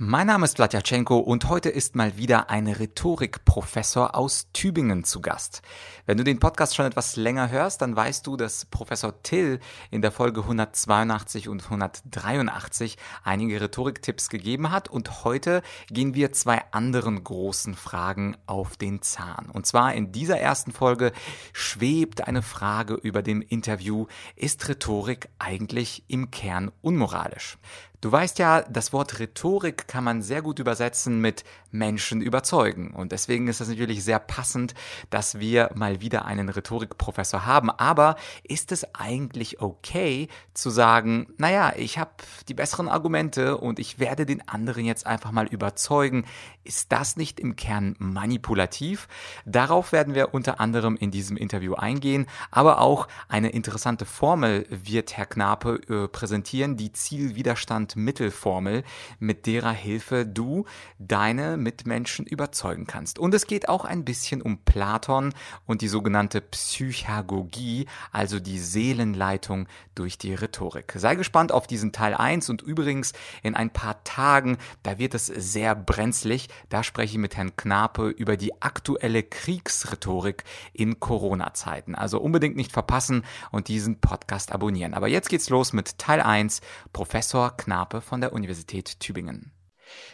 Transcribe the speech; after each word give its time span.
Mein 0.00 0.28
Name 0.28 0.44
ist 0.44 0.54
Vladyachenko 0.54 1.18
und 1.18 1.48
heute 1.48 1.70
ist 1.70 1.96
mal 1.96 2.16
wieder 2.16 2.50
ein 2.50 2.68
Rhetorikprofessor 2.68 4.14
aus 4.14 4.46
Tübingen 4.52 5.02
zu 5.02 5.20
Gast. 5.20 5.60
Wenn 6.06 6.16
du 6.16 6.22
den 6.22 6.38
Podcast 6.38 6.76
schon 6.76 6.86
etwas 6.86 7.16
länger 7.16 7.50
hörst, 7.50 7.82
dann 7.82 7.96
weißt 7.96 8.24
du, 8.24 8.36
dass 8.36 8.64
Professor 8.66 9.24
Till 9.24 9.58
in 9.90 10.00
der 10.00 10.12
Folge 10.12 10.42
182 10.42 11.48
und 11.48 11.64
183 11.64 12.96
einige 13.24 13.60
Rhetoriktipps 13.60 14.28
gegeben 14.28 14.70
hat 14.70 14.88
und 14.88 15.24
heute 15.24 15.62
gehen 15.88 16.14
wir 16.14 16.30
zwei 16.30 16.62
anderen 16.70 17.24
großen 17.24 17.74
Fragen 17.74 18.36
auf 18.46 18.76
den 18.76 19.02
Zahn. 19.02 19.50
Und 19.52 19.66
zwar 19.66 19.94
in 19.94 20.12
dieser 20.12 20.38
ersten 20.38 20.70
Folge 20.70 21.10
schwebt 21.52 22.24
eine 22.28 22.42
Frage 22.42 22.94
über 22.94 23.22
dem 23.22 23.42
Interview, 23.42 24.06
ist 24.36 24.68
Rhetorik 24.68 25.28
eigentlich 25.40 26.04
im 26.06 26.30
Kern 26.30 26.70
unmoralisch? 26.82 27.58
Du 28.00 28.12
weißt 28.12 28.38
ja, 28.38 28.62
das 28.62 28.92
Wort 28.92 29.18
Rhetorik 29.18 29.88
kann 29.88 30.04
man 30.04 30.22
sehr 30.22 30.40
gut 30.40 30.60
übersetzen 30.60 31.20
mit 31.20 31.42
Menschen 31.70 32.20
überzeugen. 32.20 32.92
Und 32.92 33.12
deswegen 33.12 33.48
ist 33.48 33.60
es 33.60 33.68
natürlich 33.68 34.04
sehr 34.04 34.18
passend, 34.18 34.74
dass 35.10 35.38
wir 35.38 35.70
mal 35.74 36.00
wieder 36.00 36.24
einen 36.24 36.48
Rhetorikprofessor 36.48 37.46
haben. 37.46 37.70
Aber 37.70 38.16
ist 38.42 38.72
es 38.72 38.94
eigentlich 38.94 39.60
okay 39.60 40.28
zu 40.54 40.70
sagen, 40.70 41.28
naja, 41.36 41.72
ich 41.76 41.98
habe 41.98 42.10
die 42.48 42.54
besseren 42.54 42.88
Argumente 42.88 43.58
und 43.58 43.78
ich 43.78 43.98
werde 43.98 44.26
den 44.26 44.46
anderen 44.48 44.84
jetzt 44.84 45.06
einfach 45.06 45.32
mal 45.32 45.46
überzeugen? 45.46 46.24
Ist 46.64 46.92
das 46.92 47.16
nicht 47.16 47.40
im 47.40 47.56
Kern 47.56 47.96
manipulativ? 47.98 49.08
Darauf 49.44 49.92
werden 49.92 50.14
wir 50.14 50.34
unter 50.34 50.60
anderem 50.60 50.96
in 50.96 51.10
diesem 51.10 51.36
Interview 51.36 51.74
eingehen. 51.74 52.26
Aber 52.50 52.80
auch 52.80 53.08
eine 53.28 53.50
interessante 53.50 54.04
Formel 54.04 54.66
wird 54.70 55.16
Herr 55.16 55.26
Knape 55.26 55.80
äh, 55.88 56.08
präsentieren, 56.08 56.76
die 56.76 56.92
Zielwiderstand 56.92 57.96
Mittelformel, 57.96 58.84
mit 59.18 59.46
derer 59.46 59.72
Hilfe 59.72 60.26
du 60.26 60.64
deine 60.98 61.56
Mitmenschen 61.58 62.26
überzeugen 62.26 62.86
kannst. 62.86 63.18
Und 63.18 63.34
es 63.34 63.46
geht 63.46 63.68
auch 63.68 63.84
ein 63.84 64.04
bisschen 64.04 64.42
um 64.42 64.58
Platon 64.58 65.34
und 65.66 65.82
die 65.82 65.88
sogenannte 65.88 66.40
Psychagogie, 66.40 67.86
also 68.12 68.40
die 68.40 68.58
Seelenleitung 68.58 69.66
durch 69.94 70.18
die 70.18 70.34
Rhetorik. 70.34 70.92
Sei 70.96 71.14
gespannt 71.14 71.52
auf 71.52 71.66
diesen 71.66 71.92
Teil 71.92 72.14
1 72.14 72.50
und 72.50 72.62
übrigens 72.62 73.12
in 73.42 73.54
ein 73.54 73.70
paar 73.70 74.02
Tagen, 74.04 74.58
da 74.82 74.98
wird 74.98 75.14
es 75.14 75.26
sehr 75.26 75.74
brenzlig, 75.74 76.48
da 76.68 76.82
spreche 76.82 77.12
ich 77.12 77.18
mit 77.18 77.36
Herrn 77.36 77.56
Knape 77.56 78.08
über 78.08 78.36
die 78.36 78.62
aktuelle 78.62 79.22
Kriegsrhetorik 79.22 80.44
in 80.72 81.00
Corona-Zeiten. 81.00 81.94
Also 81.94 82.20
unbedingt 82.20 82.56
nicht 82.56 82.72
verpassen 82.72 83.24
und 83.50 83.68
diesen 83.68 84.00
Podcast 84.00 84.52
abonnieren. 84.52 84.94
Aber 84.94 85.08
jetzt 85.08 85.28
geht's 85.28 85.50
los 85.50 85.72
mit 85.72 85.98
Teil 85.98 86.20
1, 86.20 86.60
Professor 86.92 87.56
Knape 87.56 87.68
Knape 87.68 88.00
von 88.00 88.20
der 88.20 88.32
Universität 88.32 88.98
Tübingen. 89.00 89.57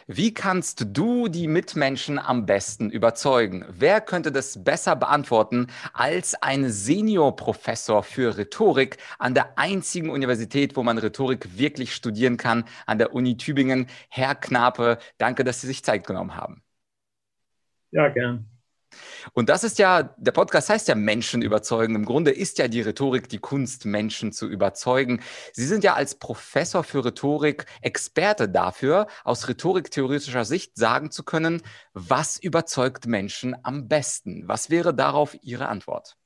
Wie 0.07 0.35
kannst 0.35 0.85
du 0.93 1.29
die 1.29 1.49
Mitmenschen 1.49 2.19
am 2.19 2.47
besten 2.47 2.91
überzeugen? 2.91 3.65
Wer 3.69 4.01
könnte 4.01 4.33
das 4.33 4.63
besser 4.63 4.97
beantworten 4.97 5.69
als 5.93 6.35
ein 6.35 6.71
Seniorprofessor 6.71 8.03
für 8.03 8.37
Rhetorik 8.37 8.99
an 9.19 9.35
der 9.35 9.59
einzigen 9.59 10.11
Universität, 10.11 10.77
wo 10.77 10.83
man 10.83 10.99
Rhetorik 10.99 11.59
wirklich 11.59 11.95
studieren 11.95 12.37
kann, 12.37 12.65
an 12.87 12.99
der 12.99 13.15
Uni 13.15 13.37
Tübingen? 13.37 13.87
Herr 14.09 14.35
Knape, 14.35 14.99
danke, 15.19 15.45
dass 15.45 15.61
Sie 15.61 15.67
sich 15.67 15.85
Zeit 15.85 16.07
genommen 16.07 16.37
haben. 16.37 16.63
Ja, 17.91 18.09
gern. 18.09 18.54
Und 19.33 19.49
das 19.49 19.65
ist 19.65 19.79
ja, 19.79 20.15
der 20.17 20.33
Podcast 20.33 20.69
heißt 20.69 20.89
ja 20.89 20.95
Menschen 20.95 21.43
überzeugen. 21.43 21.95
Im 21.95 22.05
Grunde 22.05 22.31
ist 22.31 22.59
ja 22.59 22.69
die 22.69 22.81
Rhetorik 22.81 23.29
die 23.29 23.39
Kunst, 23.39 23.85
Menschen 23.85 24.33
zu 24.33 24.49
überzeugen. 24.49 25.21
Sie 25.53 25.67
sind 25.67 25.85
ja 25.85 25.95
als 25.95 26.15
Professor 26.17 26.85
für 26.85 27.05
Rhetorik 27.05 27.67
Experte 27.81 28.49
dafür, 28.49 29.07
aus 29.25 29.49
rhetoriktheoretischer 29.49 30.45
Sicht 30.45 30.77
sagen 30.77 31.11
zu 31.11 31.23
können, 31.25 31.63
was 31.93 32.39
überzeugt 32.39 33.07
Menschen 33.07 33.57
am 33.63 33.89
besten. 33.89 34.47
Was 34.47 34.71
wäre 34.71 34.95
darauf 34.95 35.37
Ihre 35.43 35.69
Antwort? 35.69 36.17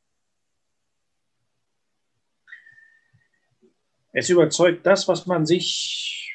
Es 4.12 4.31
überzeugt 4.31 4.87
das, 4.87 5.07
was 5.07 5.27
man 5.27 5.47
sich 5.47 6.34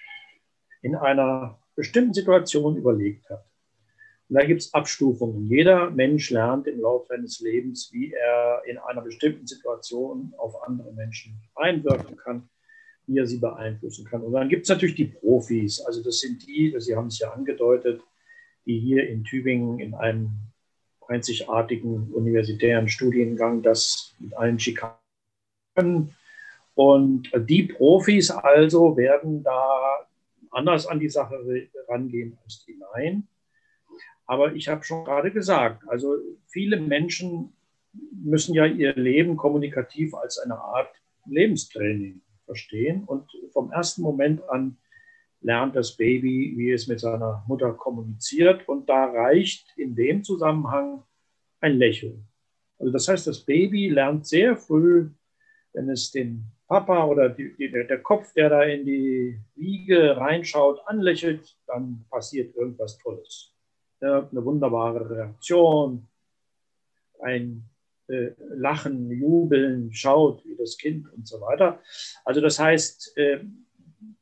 in 0.81 0.95
einer 0.95 1.59
bestimmten 1.75 2.13
Situation 2.13 2.77
überlegt 2.77 3.29
hat. 3.29 3.45
Und 4.29 4.39
da 4.39 4.45
gibt 4.45 4.61
es 4.61 4.73
Abstufungen. 4.73 5.47
Jeder 5.47 5.89
Mensch 5.91 6.29
lernt 6.29 6.67
im 6.67 6.79
Laufe 6.79 7.07
seines 7.09 7.39
Lebens, 7.39 7.89
wie 7.91 8.13
er 8.13 8.61
in 8.65 8.77
einer 8.77 9.01
bestimmten 9.01 9.45
Situation 9.45 10.33
auf 10.37 10.63
andere 10.67 10.93
Menschen 10.93 11.41
einwirken 11.55 12.15
kann, 12.17 12.49
wie 13.05 13.17
er 13.17 13.27
sie 13.27 13.37
beeinflussen 13.37 14.05
kann. 14.05 14.21
Und 14.21 14.33
dann 14.33 14.49
gibt 14.49 14.63
es 14.63 14.69
natürlich 14.69 14.95
die 14.95 15.05
Profis. 15.05 15.81
Also 15.81 16.01
das 16.01 16.19
sind 16.19 16.47
die, 16.47 16.73
Sie 16.79 16.95
haben 16.95 17.07
es 17.07 17.19
ja 17.19 17.31
angedeutet, 17.31 18.01
die 18.65 18.79
hier 18.79 19.07
in 19.09 19.23
Tübingen 19.23 19.79
in 19.79 19.93
einem 19.93 20.31
einzigartigen 21.07 22.11
universitären 22.13 22.87
Studiengang 22.87 23.61
das 23.61 24.15
mit 24.19 24.35
allen 24.35 24.57
Schikanen. 24.57 26.15
Und 26.75 27.29
die 27.35 27.63
Profis 27.63 28.31
also 28.31 28.95
werden 28.97 29.43
da 29.43 30.07
anders 30.49 30.87
an 30.87 30.99
die 30.99 31.09
Sache 31.09 31.35
rangehen 31.87 32.37
als 32.43 32.65
die 32.65 32.73
Laien. 32.73 33.27
Aber 34.25 34.53
ich 34.53 34.67
habe 34.67 34.83
schon 34.83 35.03
gerade 35.03 35.31
gesagt, 35.31 35.83
also 35.87 36.15
viele 36.47 36.79
Menschen 36.79 37.53
müssen 38.11 38.53
ja 38.55 38.65
ihr 38.65 38.95
Leben 38.95 39.35
kommunikativ 39.37 40.13
als 40.13 40.39
eine 40.39 40.57
Art 40.57 40.93
Lebenstraining 41.25 42.21
verstehen. 42.45 43.03
Und 43.03 43.29
vom 43.51 43.71
ersten 43.71 44.01
Moment 44.01 44.47
an 44.49 44.77
lernt 45.41 45.75
das 45.75 45.97
Baby, 45.97 46.53
wie 46.55 46.71
es 46.71 46.87
mit 46.87 46.99
seiner 46.99 47.43
Mutter 47.47 47.73
kommuniziert. 47.73 48.67
Und 48.67 48.89
da 48.89 49.05
reicht 49.05 49.67
in 49.77 49.95
dem 49.95 50.23
Zusammenhang 50.23 51.03
ein 51.59 51.77
Lächeln. 51.77 52.27
Also 52.79 52.91
das 52.91 53.07
heißt, 53.07 53.27
das 53.27 53.45
Baby 53.45 53.89
lernt 53.89 54.25
sehr 54.25 54.55
früh, 54.57 55.09
wenn 55.73 55.89
es 55.89 56.11
den 56.11 56.45
Papa 56.67 57.05
oder 57.05 57.29
die, 57.29 57.55
die, 57.57 57.69
der 57.69 58.01
Kopf, 58.01 58.33
der 58.33 58.49
da 58.49 58.63
in 58.63 58.85
die 58.85 59.39
Wiege 59.55 60.17
reinschaut, 60.17 60.79
anlächelt, 60.85 61.57
dann 61.67 62.05
passiert 62.09 62.55
irgendwas 62.55 62.97
Tolles 62.97 63.52
eine 64.07 64.45
wunderbare 64.45 65.09
Reaktion, 65.09 66.07
ein 67.19 67.63
äh, 68.07 68.31
Lachen, 68.49 69.09
Jubeln, 69.11 69.93
schaut 69.93 70.43
wie 70.45 70.55
das 70.55 70.77
Kind 70.77 71.11
und 71.13 71.27
so 71.27 71.39
weiter. 71.41 71.79
Also 72.25 72.41
das 72.41 72.59
heißt, 72.59 73.17
äh, 73.17 73.39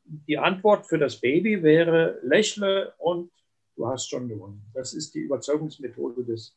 die 0.05 0.37
Antwort 0.37 0.87
für 0.87 0.97
das 0.97 1.19
Baby 1.19 1.63
wäre 1.63 2.19
lächle 2.21 2.93
und 2.97 3.31
du 3.75 3.87
hast 3.87 4.09
schon 4.09 4.27
gewonnen. 4.27 4.61
Das 4.73 4.93
ist 4.93 5.15
die 5.15 5.19
Überzeugungsmethode 5.19 6.23
des 6.23 6.55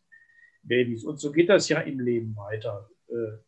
Babys. 0.62 1.04
Und 1.04 1.18
so 1.18 1.32
geht 1.32 1.48
das 1.48 1.68
ja 1.68 1.80
im 1.80 2.00
Leben 2.00 2.36
weiter. 2.36 2.88
Äh, 3.08 3.38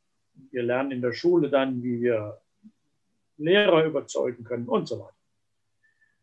wir 0.51 0.63
lernen 0.63 0.93
in 0.93 1.03
der 1.03 1.13
Schule 1.13 1.51
dann, 1.51 1.83
wie 1.83 2.01
wir 2.01 2.41
Lehrer 3.39 3.85
überzeugen 3.85 4.45
können 4.45 4.69
und 4.69 4.89
so 4.89 5.01
weiter. 5.01 5.17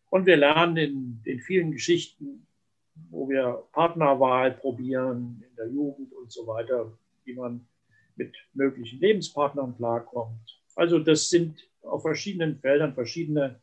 Und 0.09 0.25
wir 0.25 0.37
lernen 0.37 0.77
in 0.77 1.23
den 1.23 1.39
vielen 1.39 1.71
Geschichten, 1.71 2.47
wo 2.95 3.29
wir 3.29 3.63
Partnerwahl 3.71 4.51
probieren 4.51 5.43
in 5.47 5.55
der 5.55 5.67
Jugend 5.67 6.13
und 6.13 6.31
so 6.31 6.45
weiter, 6.47 6.91
wie 7.25 7.33
man 7.33 7.67
mit 8.15 8.35
möglichen 8.53 8.99
Lebenspartnern 8.99 9.75
klarkommt. 9.75 10.61
Also 10.75 10.99
das 10.99 11.29
sind 11.29 11.59
auf 11.81 12.01
verschiedenen 12.01 12.59
Feldern 12.59 12.93
verschiedene 12.93 13.59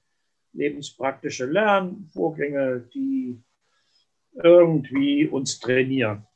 lebenspraktische 0.53 1.47
Lernvorgänge, 1.47 2.89
die 2.93 3.41
irgendwie 4.35 5.27
uns 5.27 5.59
trainieren. 5.61 6.27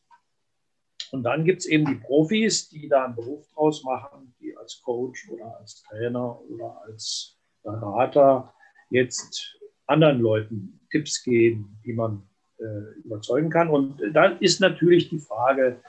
Und 1.11 1.23
dann 1.23 1.45
gibt 1.45 1.61
es 1.61 1.67
eben 1.67 1.87
die 1.87 1.95
Profis, 1.95 2.69
die 2.69 2.89
da 2.89 3.05
einen 3.05 3.15
Beruf 3.15 3.47
draus 3.53 3.85
machen, 3.85 4.35
die 4.41 4.57
als 4.57 4.83
Coach 4.83 5.29
oder 5.31 5.57
als 5.59 5.83
Trainer 5.83 6.41
oder 6.49 6.83
als 6.83 7.39
Berater 7.63 8.53
jetzt 8.91 9.59
anderen 9.87 10.21
Leuten 10.21 10.81
Tipps 10.91 11.23
geben, 11.23 11.79
wie 11.83 11.93
man 11.93 12.29
überzeugen 13.05 13.51
kann. 13.51 13.69
Und 13.71 14.01
da 14.13 14.27
ist 14.27 14.61
natürlich 14.61 15.09
die 15.09 15.19
Frage, 15.19 15.81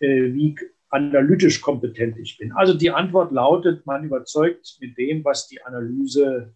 äh, 0.00 0.32
wie 0.34 0.56
analytisch 0.88 1.60
kompetent 1.60 2.18
ich 2.18 2.36
bin. 2.38 2.52
Also 2.52 2.74
die 2.74 2.90
Antwort 2.90 3.32
lautet, 3.32 3.86
man 3.86 4.04
überzeugt 4.04 4.76
mit 4.80 4.98
dem, 4.98 5.24
was 5.24 5.48
die 5.48 5.62
Analyse 5.62 6.52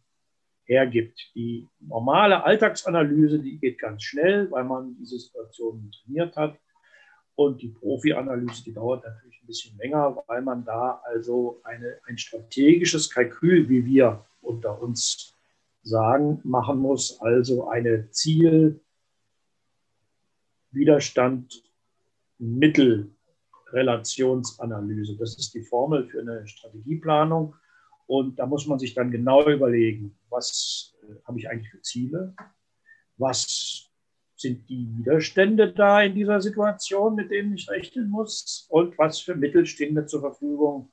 hergibt. 0.64 1.31
Die 1.35 1.67
normale 1.81 2.44
Alltagsanalyse, 2.44 3.38
die 3.38 3.58
geht 3.58 3.79
ganz 3.79 4.03
schnell, 4.03 4.50
weil 4.50 4.64
man 4.64 4.97
diese 4.99 5.19
Situation 5.19 5.91
trainiert 5.91 6.37
hat. 6.37 6.59
Und 7.35 7.62
die 7.62 7.69
Profi-Analyse, 7.69 8.64
die 8.64 8.73
dauert 8.73 9.05
natürlich 9.05 9.41
ein 9.43 9.47
bisschen 9.47 9.79
länger, 9.79 10.23
weil 10.26 10.43
man 10.43 10.64
da 10.64 11.00
also 11.05 11.61
eine, 11.64 11.99
ein 12.06 12.19
strategisches 12.19 13.11
Kalkül, 13.11 13.69
wie 13.69 13.85
wir 13.85 14.25
unter 14.41 14.82
uns 14.82 15.35
sagen, 15.82 16.41
machen 16.44 16.79
muss. 16.79 17.20
Also 17.20 17.69
eine 17.69 18.11
Ziel- 18.11 18.81
Widerstand 20.76 21.62
Mittel 22.38 23.11
Relationsanalyse. 23.73 25.17
Das 25.17 25.37
ist 25.37 25.55
die 25.55 25.62
Formel 25.62 26.06
für 26.06 26.20
eine 26.20 26.46
Strategieplanung. 26.46 27.55
Und 28.06 28.38
da 28.38 28.46
muss 28.46 28.67
man 28.67 28.78
sich 28.78 28.94
dann 28.94 29.11
genau 29.11 29.49
überlegen, 29.49 30.17
was 30.31 30.94
äh, 31.02 31.14
habe 31.25 31.38
ich 31.38 31.49
eigentlich 31.49 31.70
für 31.70 31.82
Ziele? 31.82 32.34
Was 33.17 33.90
sind 34.37 34.69
die 34.69 34.88
Widerstände 34.99 35.73
da 35.73 36.02
in 36.02 36.14
dieser 36.14 36.40
Situation, 36.40 37.17
mit 37.17 37.31
denen 37.31 37.55
ich 37.55 37.69
rechnen 37.69 38.11
muss? 38.11 38.67
Und 38.69 38.96
was 38.99 39.20
für 39.20 39.34
Mittel 39.34 39.67
stehen 39.67 39.94
mir 39.94 40.06
zur 40.06 40.20
Verfügung, 40.20 40.93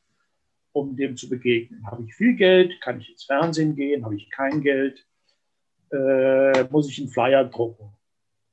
um 0.72 0.96
dem 0.96 1.18
zu 1.18 1.30
begegnen? 1.30 1.86
Habe 1.86 2.04
ich 2.04 2.16
viel 2.16 2.36
Geld? 2.36 2.80
Kann 2.82 3.00
ich 3.00 3.12
ins 3.12 3.26
Fernsehen 3.26 3.76
gehen? 3.76 4.04
Habe 4.06 4.16
ich 4.16 4.32
kein 4.32 4.62
Geld? 4.62 5.06
Äh, 5.92 6.64
muss 6.72 6.90
ich 6.90 7.00
einen 7.00 7.10
Flyer 7.10 7.44
drucken? 7.44 7.94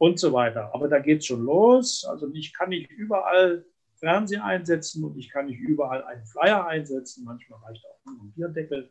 Und 0.01 0.19
so 0.19 0.33
weiter. 0.33 0.75
Aber 0.75 0.89
da 0.89 0.99
geht 0.99 1.19
es 1.19 1.27
schon 1.27 1.45
los. 1.45 2.07
Also 2.09 2.33
ich 2.33 2.55
kann 2.55 2.71
nicht 2.71 2.91
überall 2.91 3.67
Fernseher 3.97 4.43
einsetzen 4.43 5.05
und 5.05 5.19
ich 5.19 5.29
kann 5.29 5.45
nicht 5.45 5.61
überall 5.61 6.03
einen 6.05 6.25
Flyer 6.25 6.67
einsetzen. 6.67 7.23
Manchmal 7.23 7.61
reicht 7.61 7.85
auch 7.85 8.01
ein 8.07 8.33
Bierdeckel 8.35 8.91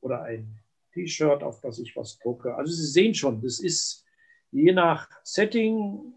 oder 0.00 0.22
ein 0.22 0.60
T-Shirt, 0.92 1.42
auf 1.42 1.60
das 1.60 1.80
ich 1.80 1.96
was 1.96 2.20
drucke. 2.20 2.54
Also 2.54 2.72
Sie 2.72 2.86
sehen 2.86 3.14
schon, 3.14 3.42
das 3.42 3.58
ist 3.58 4.04
je 4.52 4.70
nach 4.72 5.08
Setting 5.24 6.14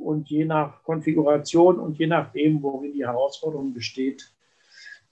und 0.00 0.28
je 0.28 0.44
nach 0.44 0.82
Konfiguration 0.82 1.80
und 1.80 1.98
je 1.98 2.08
nachdem, 2.08 2.62
worin 2.62 2.92
die 2.92 3.06
Herausforderung 3.06 3.72
besteht, 3.72 4.30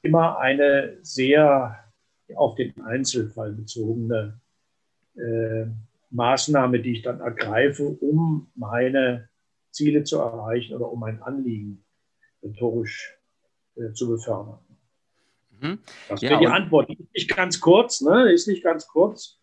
immer 0.03 0.39
eine 0.39 0.99
sehr 1.01 1.83
auf 2.35 2.57
den 2.57 2.79
Einzelfall 2.83 3.53
bezogene 3.53 4.39
äh, 5.15 5.65
Maßnahme, 6.11 6.81
die 6.81 6.93
ich 6.93 7.03
dann 7.03 7.21
ergreife, 7.21 7.89
um 8.01 8.51
meine 8.55 9.29
Ziele 9.71 10.05
zu 10.05 10.19
erreichen 10.19 10.75
oder 10.75 10.91
um 10.91 11.01
mein 11.01 11.23
Anliegen 11.23 11.85
rhetorisch 12.43 13.19
äh, 13.77 13.93
zu 13.93 14.09
befördern. 14.09 14.61
Mhm. 15.61 15.79
Das 16.09 16.23
wäre 16.23 16.35
ja, 16.35 16.41
die 16.41 16.47
Antwort. 16.47 16.89
Die 16.89 16.95
ist 16.95 17.15
nicht 17.15 17.37
ganz 17.37 17.61
kurz, 17.61 18.01
ne? 18.01 18.33
ist 18.33 18.49
nicht 18.49 18.63
ganz 18.63 18.87
kurz, 18.87 19.39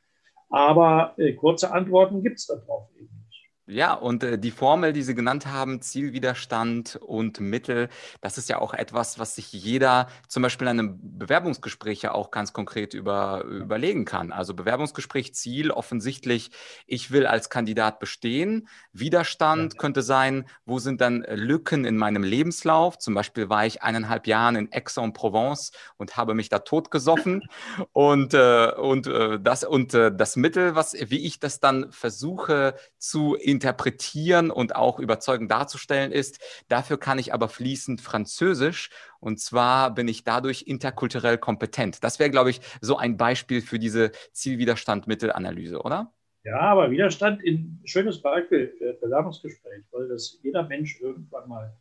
aber 0.50 1.14
äh, 1.18 1.34
kurze 1.34 1.72
Antworten 1.72 2.24
gibt 2.24 2.40
es 2.40 2.48
darauf 2.48 2.90
eben. 2.96 3.23
Ja, 3.66 3.94
und 3.94 4.24
äh, 4.24 4.38
die 4.38 4.52
Formel, 4.52 4.92
die 4.92 5.04
Sie 5.04 5.16
genannt 5.16 5.48
haben, 5.48 5.82
Zielwiderstand 5.82 6.98
und 6.98 7.40
Mittel, 7.40 7.88
das 8.20 8.38
ist 8.38 8.50
ja 8.50 8.60
auch 8.60 8.74
etwas, 8.74 9.20
was 9.20 9.36
sich 9.36 9.54
jeder 9.54 10.08
zum 10.28 10.44
Beispiel 10.44 10.68
in 10.68 10.80
einem 10.80 11.00
Bewerbungsgespräch 11.02 12.02
ja 12.02 12.12
auch 12.12 12.30
ganz 12.30 12.52
konkret 12.52 12.94
über, 12.94 13.46
überlegen 13.46 14.04
kann. 14.04 14.34
Also 14.34 14.54
Bewerbungsgespräch, 14.54 15.34
Ziel 15.34 15.72
offensichtlich, 15.72 16.52
ich 16.88 17.12
will 17.12 17.26
als 17.26 17.50
Kandidat 17.50 18.00
bestehen. 18.00 18.68
Widerstand 18.92 19.74
ja. 19.74 19.78
könnte 19.80 20.02
sein, 20.02 20.46
wo 20.66 20.80
sind 20.80 21.00
dann 21.00 21.26
Lücken 21.30 21.86
in 21.86 21.96
meinem 21.96 22.24
Lebenslauf? 22.24 22.98
Zum 22.98 23.14
Beispiel 23.14 23.50
war 23.50 23.66
ich 23.66 23.82
eineinhalb 23.82 24.28
Jahre 24.28 24.58
in 24.58 24.74
Aix-en-Provence 24.74 25.72
und 25.98 26.18
habe 26.18 26.34
mich 26.34 26.50
da 26.50 26.60
totgesoffen. 26.60 27.44
und 27.94 28.34
äh, 28.34 28.74
und, 28.74 29.08
äh, 29.08 29.40
das, 29.40 29.64
und 29.64 29.94
äh, 29.94 30.12
das 30.14 30.36
Mittel, 30.36 30.76
was, 30.76 30.94
wie 30.94 31.26
ich 31.26 31.40
das 31.40 31.60
dann 31.60 31.92
versuche 31.92 32.76
zu 32.98 33.36
interpretieren 33.54 34.50
und 34.50 34.76
auch 34.76 35.00
überzeugend 35.00 35.52
darzustellen 35.52 36.12
ist. 36.12 36.40
Dafür 36.70 36.98
kann 36.98 37.20
ich 37.20 37.34
aber 37.34 37.50
fließend 37.50 38.02
Französisch 38.02 38.90
und 39.20 39.40
zwar 39.40 39.94
bin 39.94 40.08
ich 40.08 40.24
dadurch 40.24 40.64
interkulturell 40.64 41.38
kompetent. 41.38 42.04
Das 42.04 42.18
wäre, 42.18 42.32
glaube 42.32 42.50
ich, 42.50 42.62
so 42.82 42.98
ein 42.98 43.16
Beispiel 43.16 43.62
für 43.62 43.78
diese 43.78 44.12
Zielwiderstand-Mittelanalyse, 44.32 45.80
oder? 45.82 46.12
Ja, 46.44 46.60
aber 46.60 46.90
Widerstand, 46.90 47.42
ein 47.46 47.80
schönes 47.86 48.22
Beispiel 48.22 48.74
Bewerbungsgespräch, 49.00 49.84
weil 49.92 50.10
das 50.10 50.40
jeder 50.42 50.64
Mensch 50.64 51.00
irgendwann 51.00 51.48
mal 51.48 51.78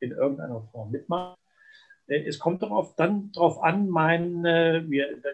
in 0.00 0.12
irgendeiner 0.12 0.60
Form 0.70 0.90
mitmacht. 0.90 1.38
Äh, 2.06 2.24
es 2.26 2.38
kommt 2.38 2.62
darauf, 2.62 2.94
dann 2.96 3.32
darauf 3.32 3.62
an, 3.62 3.88
mein, 3.88 4.44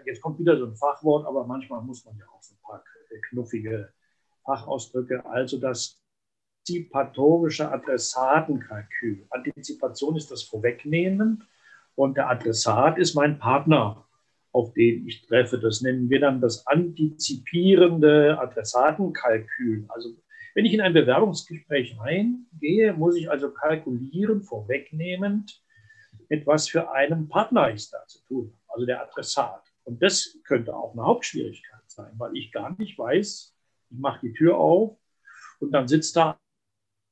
jetzt 0.06 0.20
kommt 0.20 0.38
wieder 0.38 0.56
so 0.56 0.66
ein 0.66 0.76
Fachwort, 0.76 1.26
aber 1.26 1.44
manchmal 1.46 1.82
muss 1.82 2.04
man 2.04 2.16
ja 2.16 2.26
auch 2.32 2.42
so 2.42 2.54
ein 2.54 2.62
paar 2.62 2.84
knuffige 3.28 3.92
Fachausdrücke, 4.50 5.24
also 5.26 5.58
das 5.58 6.00
antizipatorische 6.60 7.70
Adressatenkalkül. 7.70 9.26
Antizipation 9.30 10.16
ist 10.16 10.30
das 10.30 10.42
Vorwegnehmen 10.42 11.44
und 11.94 12.16
der 12.16 12.28
Adressat 12.28 12.98
ist 12.98 13.14
mein 13.14 13.38
Partner, 13.38 14.06
auf 14.52 14.72
den 14.72 15.06
ich 15.06 15.22
treffe. 15.22 15.58
Das 15.58 15.80
nennen 15.82 16.10
wir 16.10 16.20
dann 16.20 16.40
das 16.40 16.66
antizipierende 16.66 18.38
Adressatenkalkül. 18.40 19.86
Also 19.88 20.16
wenn 20.54 20.64
ich 20.64 20.74
in 20.74 20.80
ein 20.80 20.94
Bewerbungsgespräch 20.94 21.96
reingehe, 22.00 22.92
muss 22.92 23.16
ich 23.16 23.30
also 23.30 23.52
kalkulieren, 23.52 24.42
vorwegnehmend, 24.42 25.62
mit 26.28 26.46
was 26.46 26.68
für 26.68 26.90
einem 26.90 27.28
Partner 27.28 27.72
ich 27.72 27.88
da 27.90 28.04
zu 28.06 28.18
tun 28.26 28.52
habe, 28.52 28.74
also 28.74 28.86
der 28.86 29.02
Adressat. 29.02 29.62
Und 29.84 30.02
das 30.02 30.36
könnte 30.44 30.74
auch 30.74 30.92
eine 30.92 31.04
Hauptschwierigkeit 31.04 31.82
sein, 31.86 32.12
weil 32.18 32.36
ich 32.36 32.52
gar 32.52 32.76
nicht 32.78 32.98
weiß, 32.98 33.56
ich 33.90 33.98
mache 33.98 34.20
die 34.22 34.32
Tür 34.32 34.56
auf 34.56 34.96
und 35.60 35.72
dann 35.72 35.88
sitzt 35.88 36.16
da, 36.16 36.38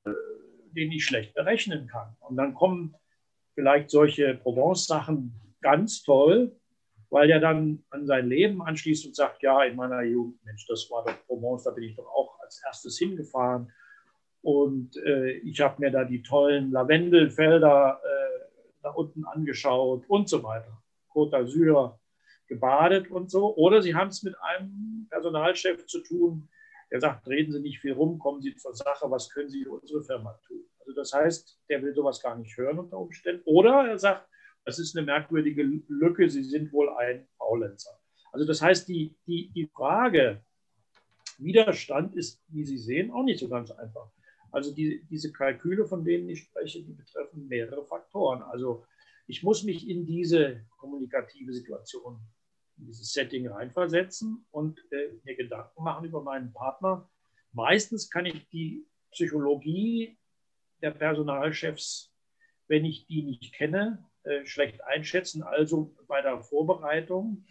äh, 0.04 0.10
den 0.72 0.92
ich 0.92 1.04
schlecht 1.04 1.34
berechnen 1.34 1.86
kann. 1.86 2.16
Und 2.20 2.36
dann 2.36 2.54
kommen 2.54 2.94
vielleicht 3.54 3.90
solche 3.90 4.34
Provence-Sachen 4.34 5.34
ganz 5.60 6.02
toll, 6.02 6.56
weil 7.10 7.26
der 7.26 7.40
dann 7.40 7.84
an 7.90 8.06
sein 8.06 8.28
Leben 8.28 8.62
anschließt 8.62 9.06
und 9.06 9.16
sagt, 9.16 9.42
ja, 9.42 9.64
in 9.64 9.76
meiner 9.76 10.02
Jugend, 10.02 10.44
Mensch, 10.44 10.66
das 10.66 10.88
war 10.90 11.04
doch 11.04 11.26
Provence, 11.26 11.64
da 11.64 11.70
bin 11.70 11.84
ich 11.84 11.96
doch 11.96 12.06
auch 12.06 12.38
als 12.40 12.62
erstes 12.64 12.98
hingefahren. 12.98 13.72
Und 14.42 14.96
äh, 14.98 15.32
ich 15.38 15.60
habe 15.60 15.80
mir 15.80 15.90
da 15.90 16.04
die 16.04 16.22
tollen 16.22 16.70
Lavendelfelder 16.70 18.00
äh, 18.04 18.28
da 18.82 18.90
unten 18.90 19.24
angeschaut 19.24 20.04
und 20.08 20.28
so 20.28 20.42
weiter. 20.42 20.82
Côte 21.12 21.32
d'Azur 21.32 21.98
gebadet 22.46 23.10
und 23.10 23.30
so. 23.30 23.54
Oder 23.56 23.82
Sie 23.82 23.94
haben 23.94 24.08
es 24.08 24.22
mit 24.22 24.34
einem 24.40 25.06
Personalchef 25.10 25.86
zu 25.86 26.00
tun, 26.02 26.48
der 26.90 27.00
sagt, 27.00 27.26
reden 27.28 27.52
Sie 27.52 27.60
nicht 27.60 27.80
viel 27.80 27.92
rum, 27.92 28.18
kommen 28.18 28.40
Sie 28.40 28.54
zur 28.56 28.74
Sache, 28.74 29.10
was 29.10 29.30
können 29.30 29.50
Sie 29.50 29.64
für 29.64 29.72
unsere 29.72 30.02
Firma 30.02 30.38
tun? 30.46 30.64
Also 30.80 30.92
das 30.92 31.12
heißt, 31.12 31.60
der 31.68 31.82
will 31.82 31.94
sowas 31.94 32.22
gar 32.22 32.36
nicht 32.36 32.56
hören 32.56 32.78
unter 32.78 32.98
Umständen. 32.98 33.42
Oder 33.44 33.88
er 33.88 33.98
sagt, 33.98 34.28
das 34.64 34.78
ist 34.78 34.96
eine 34.96 35.04
merkwürdige 35.04 35.62
Lücke, 35.62 36.28
Sie 36.30 36.44
sind 36.44 36.72
wohl 36.72 36.88
ein 36.90 37.26
Faulenzer. 37.36 37.98
Also 38.32 38.46
das 38.46 38.62
heißt, 38.62 38.88
die, 38.88 39.16
die, 39.26 39.50
die 39.50 39.66
Frage 39.66 40.42
Widerstand 41.38 42.14
ist, 42.16 42.42
wie 42.48 42.64
Sie 42.64 42.78
sehen, 42.78 43.10
auch 43.12 43.22
nicht 43.22 43.38
so 43.38 43.48
ganz 43.48 43.70
einfach. 43.70 44.10
Also 44.50 44.74
die, 44.74 45.04
diese 45.08 45.32
Kalküle, 45.32 45.86
von 45.86 46.04
denen 46.04 46.28
ich 46.28 46.42
spreche, 46.42 46.82
die 46.82 46.92
betreffen 46.92 47.46
mehrere 47.48 47.84
Faktoren. 47.84 48.42
Also 48.42 48.84
ich 49.26 49.42
muss 49.42 49.62
mich 49.62 49.88
in 49.88 50.06
diese 50.06 50.64
kommunikative 50.78 51.52
Situation 51.52 52.18
in 52.78 52.86
dieses 52.86 53.12
Setting 53.12 53.48
reinversetzen 53.48 54.46
und 54.50 54.80
äh, 54.90 55.12
mir 55.24 55.36
Gedanken 55.36 55.82
machen 55.82 56.06
über 56.06 56.22
meinen 56.22 56.52
Partner. 56.52 57.10
Meistens 57.52 58.10
kann 58.10 58.26
ich 58.26 58.48
die 58.48 58.86
Psychologie 59.10 60.18
der 60.82 60.92
Personalchefs, 60.92 62.14
wenn 62.68 62.84
ich 62.84 63.06
die 63.06 63.22
nicht 63.22 63.54
kenne, 63.54 64.06
äh, 64.24 64.44
schlecht 64.44 64.82
einschätzen. 64.84 65.42
Also 65.42 65.94
bei 66.06 66.22
der 66.22 66.40
Vorbereitung 66.40 67.44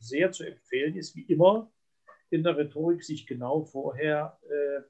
sehr 0.00 0.32
zu 0.32 0.44
empfehlen 0.44 0.96
ist, 0.96 1.14
wie 1.16 1.24
immer 1.24 1.72
in 2.30 2.42
der 2.42 2.56
Rhetorik, 2.56 3.04
sich 3.04 3.26
genau 3.26 3.64
vorher 3.64 4.38
äh, 4.42 4.82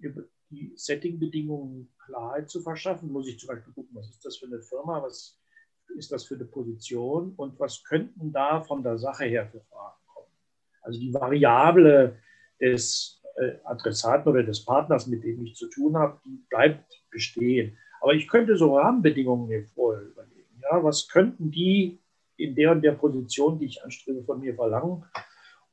über 0.00 0.24
die 0.50 0.72
Settingbedingungen 0.74 1.92
Klarheit 1.98 2.50
zu 2.50 2.60
verschaffen. 2.60 3.12
Muss 3.12 3.28
ich 3.28 3.38
zum 3.38 3.48
Beispiel 3.48 3.72
gucken, 3.72 3.94
was 3.94 4.10
ist 4.10 4.24
das 4.24 4.38
für 4.38 4.46
eine 4.46 4.60
Firma, 4.60 5.02
was 5.02 5.39
ist 5.96 6.12
das 6.12 6.24
für 6.24 6.34
eine 6.34 6.44
Position 6.44 7.34
und 7.36 7.58
was 7.58 7.84
könnten 7.84 8.32
da 8.32 8.60
von 8.62 8.82
der 8.82 8.98
Sache 8.98 9.24
her 9.24 9.46
für 9.46 9.60
Fragen 9.60 9.98
kommen? 10.06 10.32
Also 10.82 11.00
die 11.00 11.12
Variable 11.12 12.16
des 12.60 13.22
äh, 13.36 13.52
Adressaten 13.64 14.30
oder 14.30 14.42
des 14.42 14.64
Partners, 14.64 15.06
mit 15.06 15.24
dem 15.24 15.44
ich 15.44 15.54
zu 15.54 15.68
tun 15.68 15.96
habe, 15.96 16.18
die 16.24 16.42
bleibt 16.48 17.02
bestehen. 17.10 17.76
Aber 18.00 18.14
ich 18.14 18.28
könnte 18.28 18.56
so 18.56 18.76
Rahmenbedingungen 18.76 19.48
mir 19.48 19.64
vorher 19.64 20.02
überlegen. 20.02 20.60
Ja, 20.62 20.82
was 20.82 21.08
könnten 21.08 21.50
die 21.50 22.00
in 22.36 22.54
der 22.54 22.72
und 22.72 22.82
der 22.82 22.92
Position, 22.92 23.58
die 23.58 23.66
ich 23.66 23.82
anstrebe, 23.84 24.22
von 24.24 24.40
mir 24.40 24.54
verlangen? 24.54 25.04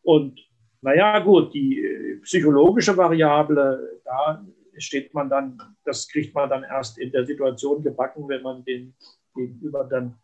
Und 0.01 0.39
naja, 0.81 1.19
gut, 1.19 1.53
die 1.53 1.79
äh, 1.83 2.17
psychologische 2.21 2.95
Variable, 2.95 4.01
da 4.03 4.45
steht 4.77 5.13
man 5.13 5.29
dann, 5.29 5.57
das 5.83 6.07
kriegt 6.07 6.35
man 6.35 6.49
dann 6.49 6.63
erst 6.63 6.97
in 6.97 7.11
der 7.11 7.25
Situation 7.25 7.83
gebacken, 7.83 8.27
wenn 8.27 8.43
man 8.43 8.63
den 8.63 8.93
Gegenüber 9.37 9.85
dann 9.85 10.15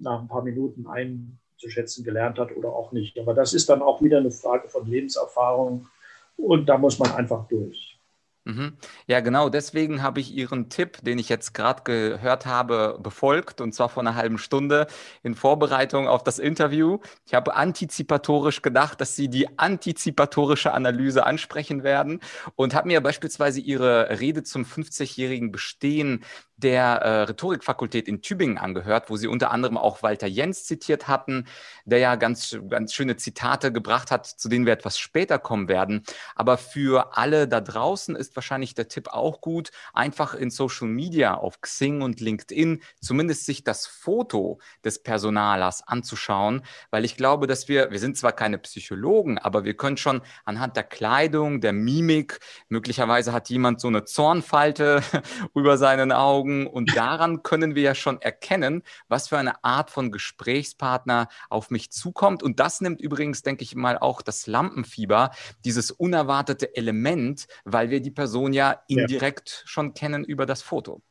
nach 0.00 0.20
ein 0.20 0.28
paar 0.28 0.42
Minuten 0.42 0.86
einzuschätzen 0.86 2.04
gelernt 2.04 2.38
hat 2.38 2.56
oder 2.56 2.70
auch 2.70 2.92
nicht. 2.92 3.18
Aber 3.18 3.34
das 3.34 3.52
ist 3.52 3.68
dann 3.68 3.82
auch 3.82 4.02
wieder 4.02 4.18
eine 4.18 4.30
Frage 4.30 4.68
von 4.68 4.86
Lebenserfahrung 4.86 5.88
und 6.36 6.68
da 6.68 6.78
muss 6.78 6.98
man 6.98 7.12
einfach 7.12 7.48
durch. 7.48 8.00
Mhm. 8.44 8.72
Ja, 9.06 9.20
genau. 9.20 9.50
Deswegen 9.50 10.02
habe 10.02 10.20
ich 10.20 10.32
Ihren 10.32 10.70
Tipp, 10.70 10.98
den 11.02 11.18
ich 11.18 11.28
jetzt 11.28 11.52
gerade 11.52 11.82
gehört 11.84 12.46
habe, 12.46 12.98
befolgt 13.02 13.60
und 13.60 13.74
zwar 13.74 13.90
vor 13.90 14.02
einer 14.02 14.14
halben 14.14 14.38
Stunde 14.38 14.86
in 15.22 15.34
Vorbereitung 15.34 16.08
auf 16.08 16.24
das 16.24 16.38
Interview. 16.38 16.98
Ich 17.26 17.34
habe 17.34 17.54
antizipatorisch 17.54 18.62
gedacht, 18.62 19.00
dass 19.00 19.14
Sie 19.14 19.28
die 19.28 19.58
antizipatorische 19.58 20.72
Analyse 20.72 21.26
ansprechen 21.26 21.82
werden 21.82 22.20
und 22.56 22.74
habe 22.74 22.88
mir 22.88 23.02
beispielsweise 23.02 23.60
Ihre 23.60 24.20
Rede 24.20 24.42
zum 24.42 24.64
50-jährigen 24.64 25.52
Bestehen 25.52 26.24
der 26.62 26.82
äh, 26.84 27.22
Rhetorikfakultät 27.22 28.06
in 28.06 28.22
Tübingen 28.22 28.58
angehört, 28.58 29.10
wo 29.10 29.16
Sie 29.16 29.26
unter 29.26 29.50
anderem 29.50 29.76
auch 29.76 30.02
Walter 30.02 30.26
Jens 30.26 30.64
zitiert 30.64 31.08
hatten, 31.08 31.46
der 31.84 31.98
ja 31.98 32.16
ganz, 32.16 32.58
ganz 32.68 32.92
schöne 32.92 33.16
Zitate 33.16 33.72
gebracht 33.72 34.10
hat, 34.10 34.26
zu 34.26 34.48
denen 34.48 34.66
wir 34.66 34.72
etwas 34.72 34.98
später 34.98 35.38
kommen 35.38 35.68
werden. 35.68 36.04
Aber 36.34 36.58
für 36.58 37.16
alle 37.16 37.48
da 37.48 37.60
draußen 37.60 38.14
ist 38.14 38.36
wahrscheinlich 38.36 38.74
der 38.74 38.88
Tipp 38.88 39.08
auch 39.08 39.40
gut, 39.40 39.70
einfach 39.92 40.34
in 40.34 40.50
Social 40.50 40.88
Media 40.88 41.34
auf 41.34 41.60
Xing 41.60 42.02
und 42.02 42.20
LinkedIn 42.20 42.82
zumindest 43.00 43.46
sich 43.46 43.64
das 43.64 43.86
Foto 43.86 44.60
des 44.84 45.02
Personalers 45.02 45.86
anzuschauen, 45.86 46.62
weil 46.90 47.04
ich 47.04 47.16
glaube, 47.16 47.46
dass 47.46 47.68
wir, 47.68 47.90
wir 47.90 47.98
sind 47.98 48.16
zwar 48.16 48.32
keine 48.32 48.58
Psychologen, 48.58 49.38
aber 49.38 49.64
wir 49.64 49.74
können 49.74 49.96
schon 49.96 50.20
anhand 50.44 50.76
der 50.76 50.84
Kleidung, 50.84 51.60
der 51.60 51.72
Mimik, 51.72 52.38
möglicherweise 52.68 53.32
hat 53.32 53.48
jemand 53.48 53.80
so 53.80 53.88
eine 53.88 54.04
Zornfalte 54.04 55.02
über 55.54 55.78
seinen 55.78 56.12
Augen 56.12 56.49
und 56.66 56.96
daran 56.96 57.42
können 57.42 57.74
wir 57.74 57.82
ja 57.82 57.94
schon 57.94 58.20
erkennen, 58.20 58.82
was 59.08 59.28
für 59.28 59.38
eine 59.38 59.64
Art 59.64 59.90
von 59.90 60.10
Gesprächspartner 60.10 61.28
auf 61.48 61.70
mich 61.70 61.90
zukommt. 61.90 62.42
Und 62.42 62.60
das 62.60 62.80
nimmt 62.80 63.00
übrigens, 63.00 63.42
denke 63.42 63.62
ich 63.62 63.74
mal, 63.74 63.98
auch 63.98 64.22
das 64.22 64.46
Lampenfieber, 64.46 65.30
dieses 65.64 65.90
unerwartete 65.90 66.76
Element, 66.76 67.46
weil 67.64 67.90
wir 67.90 68.00
die 68.00 68.10
Person 68.10 68.52
ja 68.52 68.82
indirekt 68.88 69.62
ja. 69.62 69.68
schon 69.68 69.94
kennen 69.94 70.24
über 70.24 70.46
das 70.46 70.62
Foto. 70.62 71.02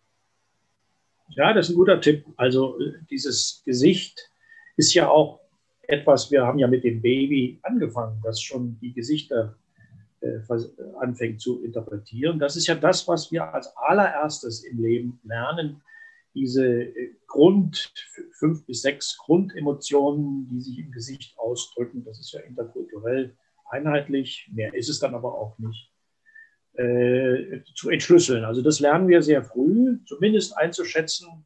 Ja, 1.30 1.54
das 1.54 1.68
ist 1.68 1.76
ein 1.76 1.78
guter 1.78 2.02
Tipp. 2.02 2.26
Also 2.38 2.80
äh, 2.80 2.94
dieses 3.10 3.62
Gesicht 3.66 4.32
ist 4.78 4.94
ja 4.94 5.10
auch 5.10 5.40
etwas, 5.84 6.32
wir 6.32 6.46
haben 6.46 6.60
ja 6.60 6.68
mit 6.68 6.84
dem 6.84 7.02
Baby 7.02 7.60
angefangen, 7.64 8.20
das 8.24 8.42
schon 8.42 8.80
die 8.80 8.94
Gesichter 8.94 9.58
anfängt 11.00 11.42
zu 11.42 11.64
interpretieren. 11.64 12.40
Das 12.40 12.56
ist 12.56 12.68
ja 12.68 12.76
das, 12.76 13.08
was 13.08 13.32
wir 13.32 13.54
als 13.54 13.76
allererstes 13.78 14.64
im 14.64 14.82
Leben 14.82 15.20
lernen. 15.24 15.82
Diese 16.36 16.66
äh, 16.66 17.16
Grund, 17.28 17.94
fünf 18.34 18.66
bis 18.66 18.82
sechs 18.82 19.18
Grundemotionen, 19.18 20.48
die 20.50 20.62
sich 20.62 20.80
im 20.80 20.92
Gesicht 20.92 21.38
ausdrücken, 21.38 22.04
das 22.04 22.20
ist 22.20 22.32
ja 22.34 22.42
interkulturell 22.42 23.36
einheitlich, 23.70 24.50
mehr 24.54 24.74
ist 24.74 24.90
es 24.90 25.00
dann 25.00 25.16
aber 25.16 25.38
auch 25.38 25.58
nicht, 25.60 25.92
äh, 26.74 27.62
zu 27.76 27.90
entschlüsseln. 27.90 28.44
Also 28.46 28.62
das 28.62 28.80
lernen 28.80 29.08
wir 29.08 29.22
sehr 29.22 29.44
früh, 29.44 30.00
zumindest 30.06 30.58
einzuschätzen, 30.58 31.46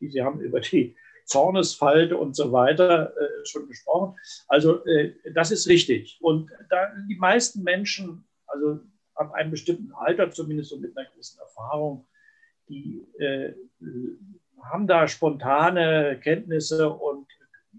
die 0.00 0.08
Sie 0.08 0.22
haben 0.22 0.40
über 0.40 0.60
die 0.60 0.96
Zornesfalte 1.24 2.16
und 2.16 2.36
so 2.36 2.52
weiter 2.52 3.12
äh, 3.16 3.44
schon 3.46 3.68
gesprochen. 3.68 4.16
Also 4.48 4.84
äh, 4.84 5.14
das 5.34 5.50
ist 5.50 5.68
richtig. 5.68 6.18
Und 6.20 6.50
da 6.70 6.92
die 7.08 7.16
meisten 7.16 7.62
Menschen, 7.62 8.24
also 8.46 8.80
ab 9.14 9.32
einem 9.34 9.50
bestimmten 9.50 9.92
Alter 9.92 10.30
zumindest 10.30 10.70
so 10.70 10.78
mit 10.78 10.96
einer 10.96 11.08
gewissen 11.10 11.38
Erfahrung, 11.40 12.06
die 12.68 13.06
äh, 13.18 13.54
haben 14.62 14.86
da 14.86 15.08
spontane 15.08 16.18
Kenntnisse 16.22 16.90
und 16.90 17.26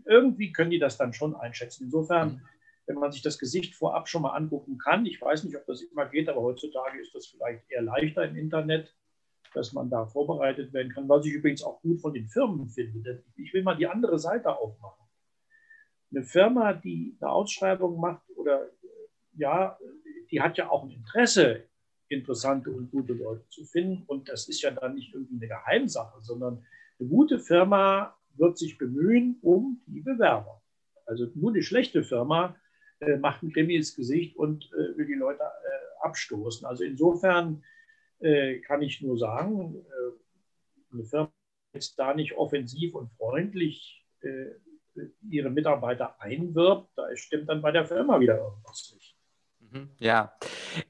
irgendwie 0.05 0.51
können 0.51 0.71
die 0.71 0.79
das 0.79 0.97
dann 0.97 1.13
schon 1.13 1.35
einschätzen. 1.35 1.85
Insofern, 1.85 2.41
wenn 2.87 2.97
man 2.97 3.11
sich 3.11 3.21
das 3.21 3.39
Gesicht 3.39 3.75
vorab 3.75 4.09
schon 4.09 4.23
mal 4.23 4.35
angucken 4.35 4.77
kann, 4.77 5.05
ich 5.05 5.21
weiß 5.21 5.43
nicht, 5.43 5.55
ob 5.55 5.65
das 5.65 5.81
immer 5.81 6.07
geht, 6.07 6.27
aber 6.29 6.41
heutzutage 6.41 6.99
ist 6.99 7.15
das 7.15 7.27
vielleicht 7.27 7.69
eher 7.69 7.83
leichter 7.83 8.25
im 8.25 8.35
Internet, 8.35 8.93
dass 9.53 9.73
man 9.73 9.89
da 9.89 10.05
vorbereitet 10.05 10.73
werden 10.73 10.91
kann, 10.91 11.09
was 11.09 11.25
ich 11.25 11.33
übrigens 11.33 11.63
auch 11.63 11.81
gut 11.81 12.01
von 12.01 12.13
den 12.13 12.27
Firmen 12.27 12.69
finde. 12.69 13.01
Denn 13.01 13.23
ich 13.35 13.53
will 13.53 13.63
mal 13.63 13.75
die 13.75 13.87
andere 13.87 14.19
Seite 14.19 14.57
aufmachen. 14.57 15.05
Eine 16.11 16.23
Firma, 16.23 16.73
die 16.73 17.17
eine 17.19 17.31
Ausschreibung 17.31 17.99
macht 17.99 18.23
oder 18.35 18.69
ja, 19.35 19.77
die 20.31 20.41
hat 20.41 20.57
ja 20.57 20.69
auch 20.69 20.83
ein 20.83 20.91
Interesse, 20.91 21.63
interessante 22.07 22.71
und 22.71 22.91
gute 22.91 23.13
Leute 23.13 23.47
zu 23.49 23.65
finden. 23.65 24.03
Und 24.07 24.29
das 24.29 24.47
ist 24.47 24.61
ja 24.61 24.71
dann 24.71 24.95
nicht 24.95 25.13
irgendwie 25.13 25.35
eine 25.37 25.47
Geheimsache, 25.47 26.21
sondern 26.21 26.65
eine 26.99 27.09
gute 27.09 27.39
Firma 27.39 28.15
wird 28.35 28.57
sich 28.57 28.77
bemühen 28.77 29.37
um 29.41 29.81
die 29.87 30.01
Bewerber. 30.01 30.61
Also 31.05 31.27
nur 31.35 31.51
eine 31.51 31.63
schlechte 31.63 32.03
Firma 32.03 32.55
äh, 32.99 33.17
macht 33.17 33.43
ein 33.43 33.51
grimmiges 33.51 33.95
Gesicht 33.95 34.37
und 34.37 34.65
äh, 34.73 34.97
will 34.97 35.05
die 35.05 35.13
Leute 35.13 35.41
äh, 35.41 36.05
abstoßen. 36.05 36.65
Also 36.65 36.83
insofern 36.83 37.63
äh, 38.23 38.59
kann 38.59 38.81
ich 38.81 39.01
nur 39.01 39.17
sagen, 39.17 39.75
äh, 39.75 40.93
eine 40.93 41.03
Firma 41.03 41.31
ist 41.73 41.97
da 41.97 42.13
nicht 42.13 42.33
offensiv 42.37 42.95
und 42.95 43.11
freundlich 43.17 44.05
äh, 44.21 44.51
ihre 45.27 45.49
Mitarbeiter 45.49 46.19
einwirbt, 46.21 46.89
da 46.95 47.15
stimmt 47.15 47.49
dann 47.49 47.61
bei 47.61 47.71
der 47.71 47.85
Firma 47.85 48.19
wieder 48.19 48.37
irgendwas 48.37 48.93
nicht. 48.93 49.02
Mhm, 49.73 49.89
ja, 49.97 50.33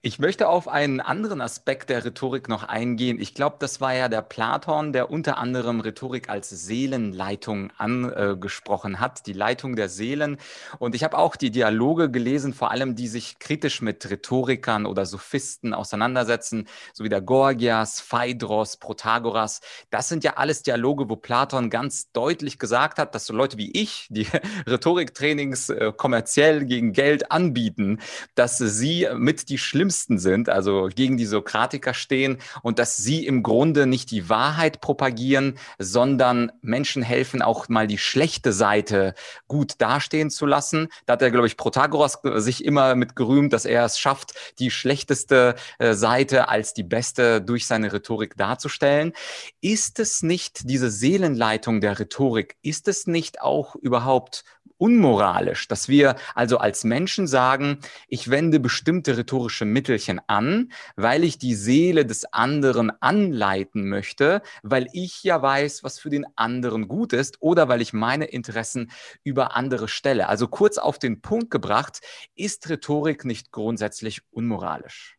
ich 0.01 0.19
möchte 0.19 0.49
auf 0.49 0.67
einen 0.67 0.99
anderen 0.99 1.39
Aspekt 1.39 1.89
der 1.89 2.03
Rhetorik 2.03 2.49
noch 2.49 2.63
eingehen. 2.63 3.17
Ich 3.17 3.33
glaube, 3.33 3.55
das 3.59 3.79
war 3.79 3.93
ja 3.93 4.09
der 4.09 4.21
Platon, 4.21 4.91
der 4.91 5.09
unter 5.09 5.37
anderem 5.37 5.79
Rhetorik 5.79 6.27
als 6.27 6.49
Seelenleitung 6.49 7.71
angesprochen 7.77 8.99
hat, 8.99 9.25
die 9.25 9.31
Leitung 9.31 9.77
der 9.77 9.87
Seelen. 9.87 10.35
Und 10.79 10.95
ich 10.95 11.03
habe 11.05 11.17
auch 11.17 11.37
die 11.37 11.49
Dialoge 11.49 12.11
gelesen, 12.11 12.53
vor 12.53 12.71
allem 12.71 12.95
die 12.95 13.07
sich 13.07 13.39
kritisch 13.39 13.81
mit 13.81 14.09
Rhetorikern 14.09 14.85
oder 14.85 15.05
Sophisten 15.05 15.73
auseinandersetzen, 15.73 16.67
so 16.91 17.05
wie 17.05 17.09
der 17.09 17.21
Gorgias, 17.21 18.01
Phaedros, 18.01 18.75
Protagoras. 18.77 19.61
Das 19.91 20.09
sind 20.09 20.25
ja 20.25 20.33
alles 20.35 20.61
Dialoge, 20.61 21.09
wo 21.09 21.15
Platon 21.15 21.69
ganz 21.69 22.11
deutlich 22.11 22.59
gesagt 22.59 22.99
hat, 22.99 23.15
dass 23.15 23.27
so 23.27 23.33
Leute 23.33 23.57
wie 23.57 23.71
ich, 23.71 24.07
die 24.09 24.27
Rhetoriktrainings 24.67 25.69
äh, 25.69 25.93
kommerziell 25.95 26.65
gegen 26.65 26.91
Geld 26.91 27.31
anbieten, 27.31 27.99
dass 28.35 28.59
sie 28.73 29.07
mit 29.15 29.49
die 29.49 29.57
Schlimmsten 29.57 30.19
sind, 30.19 30.49
also 30.49 30.89
gegen 30.93 31.17
die 31.17 31.25
Sokratiker 31.25 31.93
stehen 31.93 32.39
und 32.61 32.79
dass 32.79 32.97
sie 32.97 33.25
im 33.25 33.43
Grunde 33.43 33.87
nicht 33.87 34.11
die 34.11 34.29
Wahrheit 34.29 34.81
propagieren, 34.81 35.57
sondern 35.79 36.51
Menschen 36.61 37.03
helfen, 37.03 37.41
auch 37.41 37.69
mal 37.69 37.87
die 37.87 37.97
schlechte 37.97 38.51
Seite 38.51 39.13
gut 39.47 39.75
dastehen 39.77 40.29
zu 40.29 40.45
lassen. 40.45 40.89
Da 41.05 41.13
hat 41.13 41.21
er, 41.21 41.31
glaube 41.31 41.47
ich, 41.47 41.57
Protagoras 41.57 42.19
sich 42.23 42.65
immer 42.65 42.95
mit 42.95 43.15
gerühmt, 43.15 43.53
dass 43.53 43.65
er 43.65 43.85
es 43.85 43.99
schafft, 43.99 44.33
die 44.59 44.71
schlechteste 44.71 45.55
äh, 45.79 45.93
Seite 45.93 46.49
als 46.49 46.73
die 46.73 46.83
beste 46.83 47.41
durch 47.41 47.67
seine 47.67 47.93
Rhetorik 47.93 48.35
darzustellen. 48.37 49.13
Ist 49.61 49.99
es 49.99 50.23
nicht 50.23 50.69
diese 50.69 50.89
Seelenleitung 50.89 51.81
der 51.81 51.99
Rhetorik? 51.99 52.57
Ist 52.61 52.87
es 52.87 53.07
nicht 53.07 53.41
auch 53.41 53.75
überhaupt 53.75 54.43
unmoralisch, 54.83 55.69
dass 55.69 55.87
wir 55.87 56.17
also 56.35 56.57
als 56.57 56.83
Menschen 56.83 57.25
sagen, 57.25 57.77
ich 58.09 58.29
wende 58.29 58.59
bestimmte 58.59 59.17
rhetorische 59.17 59.63
Mittelchen 59.63 60.19
an, 60.27 60.73
weil 60.97 61.23
ich 61.23 61.37
die 61.37 61.55
Seele 61.55 62.05
des 62.05 62.25
anderen 62.33 62.91
anleiten 62.99 63.87
möchte, 63.87 64.41
weil 64.61 64.87
ich 64.91 65.23
ja 65.23 65.41
weiß, 65.41 65.85
was 65.85 65.99
für 65.99 66.09
den 66.09 66.25
anderen 66.35 66.89
gut 66.89 67.13
ist 67.13 67.37
oder 67.41 67.69
weil 67.69 67.81
ich 67.81 67.93
meine 67.93 68.25
Interessen 68.25 68.91
über 69.23 69.55
andere 69.55 69.87
stelle. 69.87 70.27
Also 70.27 70.49
kurz 70.49 70.77
auf 70.77 70.99
den 70.99 71.21
Punkt 71.21 71.49
gebracht, 71.49 72.01
ist 72.35 72.69
Rhetorik 72.69 73.23
nicht 73.23 73.53
grundsätzlich 73.53 74.19
unmoralisch? 74.31 75.17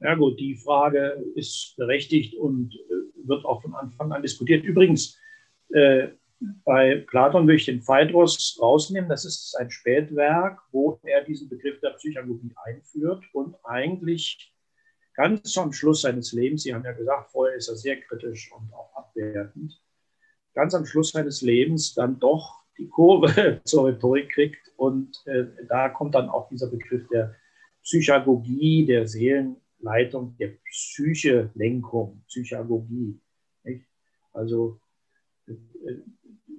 Ja 0.00 0.16
gut, 0.16 0.40
die 0.40 0.56
Frage 0.56 1.24
ist 1.36 1.74
berechtigt 1.76 2.34
und 2.34 2.74
äh, 2.74 3.28
wird 3.28 3.44
auch 3.44 3.62
von 3.62 3.76
Anfang 3.76 4.10
an 4.10 4.22
diskutiert. 4.22 4.64
Übrigens, 4.64 5.20
äh, 5.72 6.08
bei 6.64 7.04
Platon 7.08 7.46
würde 7.46 7.56
ich 7.56 7.66
den 7.66 7.82
Phaedros 7.82 8.58
rausnehmen. 8.60 9.10
Das 9.10 9.24
ist 9.24 9.54
ein 9.58 9.70
Spätwerk, 9.70 10.60
wo 10.72 10.98
er 11.02 11.22
diesen 11.22 11.48
Begriff 11.48 11.80
der 11.80 11.90
Psychologie 11.90 12.54
einführt 12.64 13.22
und 13.32 13.54
eigentlich 13.64 14.52
ganz 15.14 15.56
am 15.58 15.72
Schluss 15.72 16.02
seines 16.02 16.32
Lebens, 16.32 16.62
Sie 16.62 16.74
haben 16.74 16.84
ja 16.84 16.92
gesagt, 16.92 17.30
vorher 17.30 17.56
ist 17.56 17.68
er 17.68 17.76
sehr 17.76 18.00
kritisch 18.00 18.50
und 18.52 18.72
auch 18.72 18.94
abwertend, 18.94 19.80
ganz 20.54 20.74
am 20.74 20.86
Schluss 20.86 21.10
seines 21.10 21.42
Lebens 21.42 21.94
dann 21.94 22.18
doch 22.18 22.64
die 22.78 22.88
Kurve 22.88 23.60
zur 23.64 23.88
Rhetorik 23.88 24.30
kriegt 24.30 24.72
und 24.76 25.22
äh, 25.26 25.44
da 25.68 25.90
kommt 25.90 26.14
dann 26.14 26.30
auch 26.30 26.48
dieser 26.48 26.68
Begriff 26.68 27.06
der 27.08 27.36
Psychagogie, 27.82 28.86
der 28.86 29.06
Seelenleitung, 29.06 30.36
der 30.38 30.52
Psyche-Lenkung, 30.64 32.22
Psychagogie. 32.28 33.20
Nicht? 33.64 33.84
Also 34.32 34.80
äh, 35.46 35.54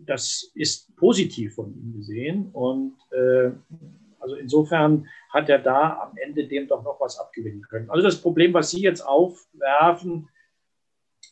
das 0.05 0.51
ist 0.55 0.95
positiv 0.95 1.55
von 1.55 1.73
ihm 1.73 1.93
gesehen. 1.93 2.49
Und 2.51 2.97
äh, 3.11 3.51
also 4.19 4.35
insofern 4.35 5.07
hat 5.29 5.49
er 5.49 5.59
da 5.59 5.99
am 6.01 6.17
Ende 6.17 6.47
dem 6.47 6.67
doch 6.67 6.83
noch 6.83 6.99
was 6.99 7.17
abgewinnen 7.19 7.63
können. 7.63 7.89
Also 7.89 8.03
das 8.03 8.21
Problem, 8.21 8.53
was 8.53 8.71
Sie 8.71 8.81
jetzt 8.81 9.01
aufwerfen, 9.01 10.29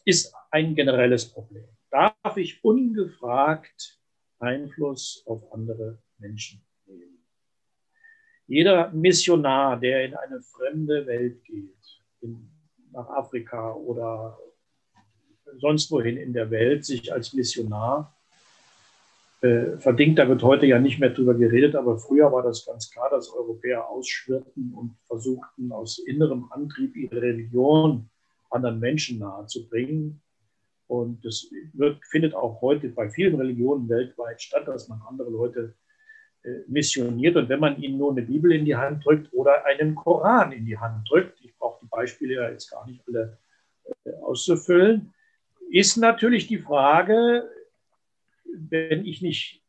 ist 0.06 0.34
ein 0.52 0.76
generelles 0.76 1.32
Problem. 1.32 1.66
Darf 1.92 2.38
ich 2.38 2.64
ungefragt 2.64 4.00
Einfluss 4.40 5.24
auf 5.26 5.52
andere 5.54 6.00
Menschen 6.18 6.62
nehmen? 6.86 7.24
Jeder 8.48 8.92
Missionar, 8.92 9.80
der 9.80 10.06
in 10.06 10.16
eine 10.16 10.42
fremde 10.42 11.06
Welt 11.06 11.44
geht, 11.44 12.02
in, 12.22 12.50
nach 12.92 13.08
Afrika 13.10 13.74
oder 13.74 14.40
sonst 15.58 15.92
wohin 15.92 16.18
in 16.18 16.34
der 16.34 16.50
Welt, 16.50 16.86
sich 16.86 17.12
als 17.12 17.34
Missionar 17.34 18.19
äh, 19.42 19.78
verdingt. 19.78 20.20
Da 20.20 20.28
wird 20.28 20.44
heute 20.44 20.66
ja 20.66 20.80
nicht 20.80 21.00
mehr 21.00 21.12
drüber 21.12 21.34
geredet, 21.34 21.76
aber 21.76 21.98
früher 21.98 22.32
war 22.32 22.44
das 22.44 22.66
ganz 22.66 22.92
klar, 22.92 23.10
dass 23.10 23.34
Europäer 23.34 23.88
ausschwirrten 23.88 24.74
und 24.74 24.96
versuchten, 25.08 25.72
aus 25.72 26.00
innerem 26.00 26.52
Antrieb 26.52 26.96
ihre 26.96 27.22
Religion 27.22 28.10
anderen 28.50 28.80
Menschen 28.80 29.20
nahezubringen. 29.20 30.22
Und 30.88 31.24
das 31.24 31.48
wird, 31.74 32.04
findet 32.06 32.34
auch 32.34 32.62
heute 32.62 32.90
bei 32.90 33.10
vielen 33.10 33.36
Religionen 33.36 33.88
weltweit 33.88 34.42
statt, 34.42 34.68
dass 34.68 34.90
man 34.90 35.02
andere 35.08 35.30
Leute 35.30 35.76
äh, 36.44 36.62
missioniert. 36.68 37.36
Und 37.36 37.48
wenn 37.48 37.60
man 37.60 37.82
ihnen 37.82 37.98
nur 37.98 38.12
eine 38.12 38.24
Bibel 38.24 38.52
in 38.52 38.66
die 38.66 38.76
Hand 38.76 39.06
drückt 39.06 39.32
oder 39.34 39.66
einen 39.66 39.94
Koran 39.94 40.52
in 40.52 40.66
die 40.66 40.78
Hand 40.78 41.08
drückt, 41.10 41.40
ich 41.44 41.56
brauche 41.58 41.80
die 41.82 41.90
Beispiele 41.90 42.36
ja 42.36 42.50
jetzt 42.50 42.72
gar 42.72 42.88
nicht 42.88 43.02
alle 43.08 43.38
äh, 44.04 44.12
auszufüllen, 44.22 45.14
ist 45.70 45.98
natürlich 45.98 46.48
die 46.48 46.58
Frage, 46.58 47.48
wenn 48.54 49.06
ich 49.06 49.22
nicht 49.22 49.64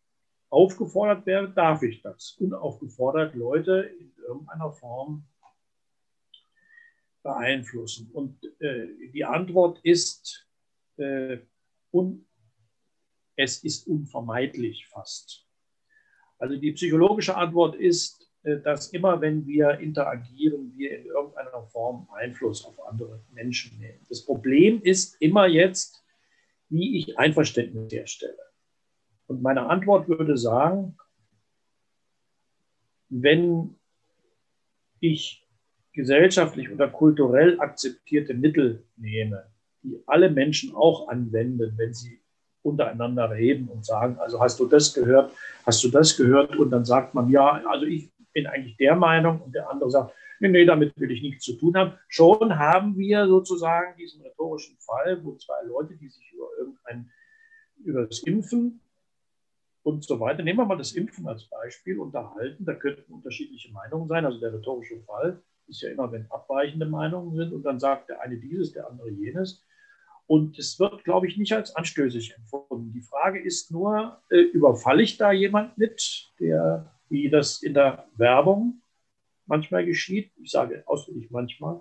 aufgefordert 0.50 1.26
werde, 1.26 1.50
darf 1.50 1.82
ich 1.82 2.02
das. 2.02 2.36
Unaufgefordert 2.38 3.34
Leute 3.34 3.94
in 3.98 4.12
irgendeiner 4.26 4.72
Form 4.72 5.24
beeinflussen. 7.22 8.10
Und 8.12 8.42
äh, 8.60 8.88
die 9.12 9.24
Antwort 9.24 9.80
ist, 9.82 10.46
äh, 10.96 11.38
un, 11.92 12.26
es 13.36 13.62
ist 13.62 13.86
unvermeidlich 13.86 14.86
fast. 14.88 15.46
Also 16.38 16.56
die 16.56 16.72
psychologische 16.72 17.36
Antwort 17.36 17.76
ist, 17.76 18.30
äh, 18.42 18.58
dass 18.60 18.88
immer 18.88 19.20
wenn 19.20 19.46
wir 19.46 19.78
interagieren, 19.78 20.72
wir 20.76 20.98
in 20.98 21.06
irgendeiner 21.06 21.62
Form 21.64 22.08
Einfluss 22.12 22.64
auf 22.64 22.82
andere 22.86 23.22
Menschen 23.32 23.78
nehmen. 23.78 24.04
Das 24.08 24.24
Problem 24.24 24.80
ist 24.82 25.20
immer 25.20 25.46
jetzt, 25.46 26.02
wie 26.68 26.98
ich 26.98 27.18
Einverständnis 27.18 27.92
herstelle. 27.92 28.49
Und 29.30 29.42
meine 29.42 29.66
Antwort 29.66 30.08
würde 30.08 30.36
sagen, 30.36 30.96
wenn 33.10 33.76
ich 34.98 35.46
gesellschaftlich 35.92 36.68
oder 36.68 36.88
kulturell 36.88 37.60
akzeptierte 37.60 38.34
Mittel 38.34 38.82
nehme, 38.96 39.46
die 39.84 40.02
alle 40.06 40.30
Menschen 40.30 40.74
auch 40.74 41.06
anwenden, 41.06 41.74
wenn 41.76 41.94
sie 41.94 42.18
untereinander 42.62 43.30
reden 43.30 43.68
und 43.68 43.86
sagen, 43.86 44.18
also 44.18 44.40
hast 44.40 44.58
du 44.58 44.66
das 44.66 44.92
gehört, 44.92 45.32
hast 45.64 45.84
du 45.84 45.90
das 45.90 46.16
gehört? 46.16 46.56
Und 46.56 46.70
dann 46.70 46.84
sagt 46.84 47.14
man, 47.14 47.30
ja, 47.30 47.62
also 47.68 47.86
ich 47.86 48.10
bin 48.32 48.48
eigentlich 48.48 48.78
der 48.78 48.96
Meinung 48.96 49.42
und 49.42 49.54
der 49.54 49.70
andere 49.70 49.92
sagt, 49.92 50.12
nee, 50.40 50.48
nee, 50.48 50.64
damit 50.64 50.98
will 50.98 51.12
ich 51.12 51.22
nichts 51.22 51.44
zu 51.44 51.52
tun 51.52 51.76
haben. 51.76 51.92
Schon 52.08 52.58
haben 52.58 52.98
wir 52.98 53.28
sozusagen 53.28 53.96
diesen 53.96 54.22
rhetorischen 54.22 54.76
Fall, 54.80 55.24
wo 55.24 55.36
zwei 55.36 55.62
Leute, 55.68 55.94
die 55.94 56.08
sich 56.08 56.32
über 56.32 56.48
irgendein, 56.58 57.08
über 57.84 58.06
das 58.06 58.24
Impfen 58.24 58.80
und 59.82 60.04
so 60.04 60.20
weiter, 60.20 60.42
nehmen 60.42 60.58
wir 60.58 60.66
mal 60.66 60.76
das 60.76 60.92
Impfen 60.92 61.26
als 61.26 61.44
Beispiel, 61.44 61.98
unterhalten, 61.98 62.64
da 62.64 62.74
könnten 62.74 63.12
unterschiedliche 63.12 63.72
Meinungen 63.72 64.08
sein, 64.08 64.24
also 64.24 64.38
der 64.38 64.52
rhetorische 64.52 65.00
Fall 65.00 65.42
ist 65.66 65.82
ja 65.82 65.90
immer, 65.90 66.10
wenn 66.12 66.30
abweichende 66.30 66.86
Meinungen 66.86 67.34
sind 67.36 67.52
und 67.52 67.62
dann 67.62 67.78
sagt 67.78 68.08
der 68.08 68.20
eine 68.20 68.36
dieses, 68.36 68.72
der 68.72 68.88
andere 68.88 69.10
jenes. 69.10 69.64
Und 70.26 70.58
es 70.58 70.78
wird, 70.78 71.04
glaube 71.04 71.26
ich, 71.26 71.36
nicht 71.36 71.52
als 71.52 71.74
anstößig 71.74 72.34
empfunden. 72.36 72.92
Die 72.92 73.00
Frage 73.00 73.40
ist 73.40 73.70
nur, 73.72 74.20
äh, 74.30 74.36
überfalle 74.36 75.02
ich 75.02 75.16
da 75.16 75.32
jemand 75.32 75.76
mit, 75.78 76.30
der, 76.38 76.94
wie 77.08 77.30
das 77.30 77.62
in 77.62 77.74
der 77.74 78.06
Werbung 78.16 78.82
manchmal 79.46 79.84
geschieht, 79.84 80.32
ich 80.36 80.50
sage 80.50 80.84
ausdrücklich 80.86 81.30
manchmal, 81.30 81.80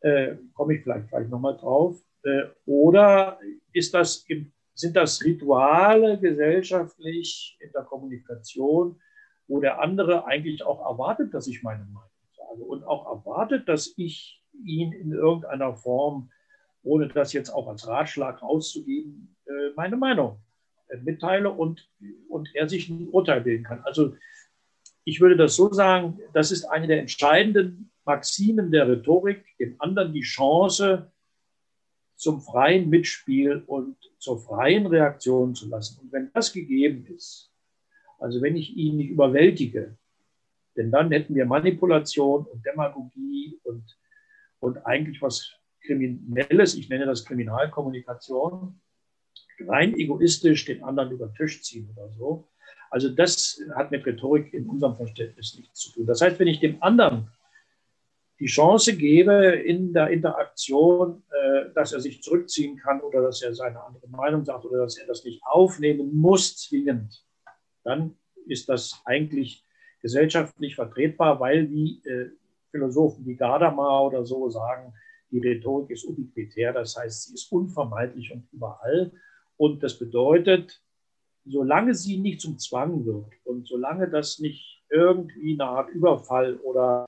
äh, 0.00 0.36
komme 0.52 0.74
ich 0.74 0.82
vielleicht 0.82 1.08
gleich 1.08 1.28
nochmal 1.28 1.56
drauf, 1.56 2.00
äh, 2.24 2.44
oder 2.66 3.38
ist 3.72 3.94
das 3.94 4.24
im, 4.28 4.52
sind 4.74 4.96
das 4.96 5.22
Rituale 5.24 6.18
gesellschaftlich 6.18 7.56
in 7.60 7.70
der 7.72 7.82
Kommunikation, 7.82 9.00
wo 9.46 9.60
der 9.60 9.80
andere 9.80 10.26
eigentlich 10.26 10.64
auch 10.64 10.84
erwartet, 10.84 11.32
dass 11.32 11.46
ich 11.46 11.62
meine 11.62 11.84
Meinung 11.84 12.10
sage 12.36 12.62
und 12.64 12.84
auch 12.84 13.06
erwartet, 13.06 13.68
dass 13.68 13.94
ich 13.96 14.42
ihn 14.64 14.92
in 14.92 15.12
irgendeiner 15.12 15.74
Form 15.74 16.30
ohne 16.84 17.08
das 17.08 17.32
jetzt 17.32 17.50
auch 17.50 17.66
als 17.66 17.88
Ratschlag 17.88 18.42
rauszugeben, 18.42 19.34
äh, 19.46 19.70
meine 19.74 19.96
Meinung 19.96 20.38
äh, 20.88 20.98
mitteile 20.98 21.50
und, 21.50 21.88
und 22.28 22.54
er 22.54 22.68
sich 22.68 22.88
ein 22.88 23.08
Urteil 23.08 23.40
bilden 23.40 23.64
kann. 23.64 23.80
Also 23.84 24.14
ich 25.04 25.20
würde 25.20 25.36
das 25.36 25.56
so 25.56 25.72
sagen, 25.72 26.20
das 26.32 26.50
ist 26.50 26.64
eine 26.64 26.86
der 26.86 27.00
entscheidenden 27.00 27.90
Maximen 28.04 28.70
der 28.70 28.88
Rhetorik, 28.88 29.44
dem 29.58 29.76
anderen 29.78 30.12
die 30.12 30.22
Chance 30.22 31.10
zum 32.16 32.40
freien 32.40 32.88
Mitspiel 32.88 33.62
und 33.66 33.96
zur 34.18 34.38
freien 34.38 34.86
Reaktion 34.86 35.54
zu 35.54 35.68
lassen. 35.68 36.00
Und 36.00 36.12
wenn 36.12 36.30
das 36.32 36.52
gegeben 36.52 37.06
ist, 37.06 37.50
also 38.18 38.40
wenn 38.40 38.56
ich 38.56 38.76
ihn 38.76 38.96
nicht 38.96 39.10
überwältige, 39.10 39.96
denn 40.76 40.90
dann 40.90 41.10
hätten 41.10 41.34
wir 41.34 41.46
Manipulation 41.46 42.46
und 42.46 42.64
Demagogie 42.64 43.60
und, 43.64 43.84
und 44.60 44.78
eigentlich 44.86 45.20
was 45.22 45.52
Kriminelles, 45.82 46.74
ich 46.74 46.88
nenne 46.88 47.06
das 47.06 47.24
Kriminalkommunikation, 47.24 48.80
rein 49.60 49.94
egoistisch 49.94 50.64
den 50.64 50.82
anderen 50.82 51.12
über 51.12 51.26
den 51.26 51.34
Tisch 51.34 51.62
ziehen 51.62 51.88
oder 51.94 52.08
so. 52.10 52.48
Also 52.90 53.08
das 53.08 53.60
hat 53.74 53.90
mit 53.90 54.06
Rhetorik 54.06 54.54
in 54.54 54.68
unserem 54.68 54.96
Verständnis 54.96 55.56
nichts 55.58 55.80
zu 55.80 55.92
tun. 55.92 56.06
Das 56.06 56.20
heißt, 56.20 56.38
wenn 56.38 56.48
ich 56.48 56.60
dem 56.60 56.82
anderen 56.82 57.28
die 58.40 58.46
Chance 58.46 58.96
gebe 58.96 59.32
in 59.32 59.92
der 59.92 60.08
Interaktion, 60.08 61.22
äh, 61.30 61.72
dass 61.74 61.92
er 61.92 62.00
sich 62.00 62.22
zurückziehen 62.22 62.76
kann 62.76 63.00
oder 63.00 63.22
dass 63.22 63.42
er 63.42 63.54
seine 63.54 63.82
andere 63.82 64.08
Meinung 64.08 64.44
sagt 64.44 64.64
oder 64.64 64.82
dass 64.82 64.98
er 64.98 65.06
das 65.06 65.24
nicht 65.24 65.42
aufnehmen 65.44 66.14
muss 66.16 66.56
zwingend, 66.56 67.24
dann 67.84 68.16
ist 68.46 68.68
das 68.68 69.00
eigentlich 69.04 69.64
gesellschaftlich 70.00 70.74
vertretbar, 70.74 71.40
weil 71.40 71.70
wie 71.70 72.02
äh, 72.04 72.30
Philosophen 72.70 73.24
wie 73.24 73.36
Gadamer 73.36 74.02
oder 74.02 74.24
so 74.24 74.50
sagen, 74.50 74.92
die 75.30 75.38
Rhetorik 75.38 75.90
ist 75.90 76.04
ubiquitär, 76.04 76.72
das 76.72 76.96
heißt, 76.96 77.24
sie 77.24 77.34
ist 77.34 77.50
unvermeidlich 77.50 78.32
und 78.32 78.46
überall. 78.52 79.12
Und 79.56 79.82
das 79.82 79.98
bedeutet, 79.98 80.80
solange 81.44 81.94
sie 81.94 82.18
nicht 82.18 82.40
zum 82.40 82.58
Zwang 82.58 83.04
wird 83.06 83.32
und 83.44 83.66
solange 83.66 84.08
das 84.08 84.38
nicht 84.38 84.82
irgendwie 84.90 85.54
eine 85.54 85.70
Art 85.70 85.90
Überfall 85.90 86.56
oder 86.58 87.06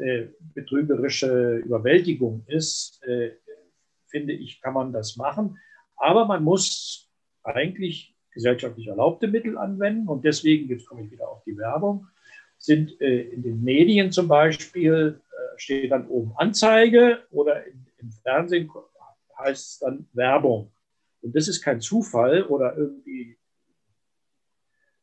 äh, 0.00 0.28
betrügerische 0.54 1.56
Überwältigung 1.56 2.44
ist, 2.46 3.02
äh, 3.04 3.32
finde 4.06 4.32
ich, 4.32 4.60
kann 4.60 4.74
man 4.74 4.92
das 4.92 5.16
machen. 5.16 5.58
Aber 5.96 6.24
man 6.24 6.42
muss 6.42 7.08
eigentlich 7.42 8.16
gesellschaftlich 8.32 8.88
erlaubte 8.88 9.28
Mittel 9.28 9.58
anwenden. 9.58 10.08
Und 10.08 10.24
deswegen, 10.24 10.68
jetzt 10.68 10.86
komme 10.86 11.04
ich 11.04 11.10
wieder 11.10 11.28
auf 11.28 11.42
die 11.44 11.56
Werbung, 11.56 12.06
sind 12.58 13.00
äh, 13.00 13.22
in 13.22 13.42
den 13.42 13.62
Medien 13.62 14.10
zum 14.12 14.28
Beispiel 14.28 15.20
steht 15.56 15.90
dann 15.90 16.08
oben 16.08 16.32
Anzeige 16.36 17.24
oder 17.30 17.66
im 17.66 18.12
Fernsehen 18.22 18.70
heißt 19.38 19.66
es 19.66 19.78
dann 19.78 20.08
Werbung. 20.12 20.72
Und 21.22 21.36
das 21.36 21.48
ist 21.48 21.62
kein 21.62 21.80
Zufall 21.80 22.44
oder 22.44 22.76
irgendwie 22.76 23.38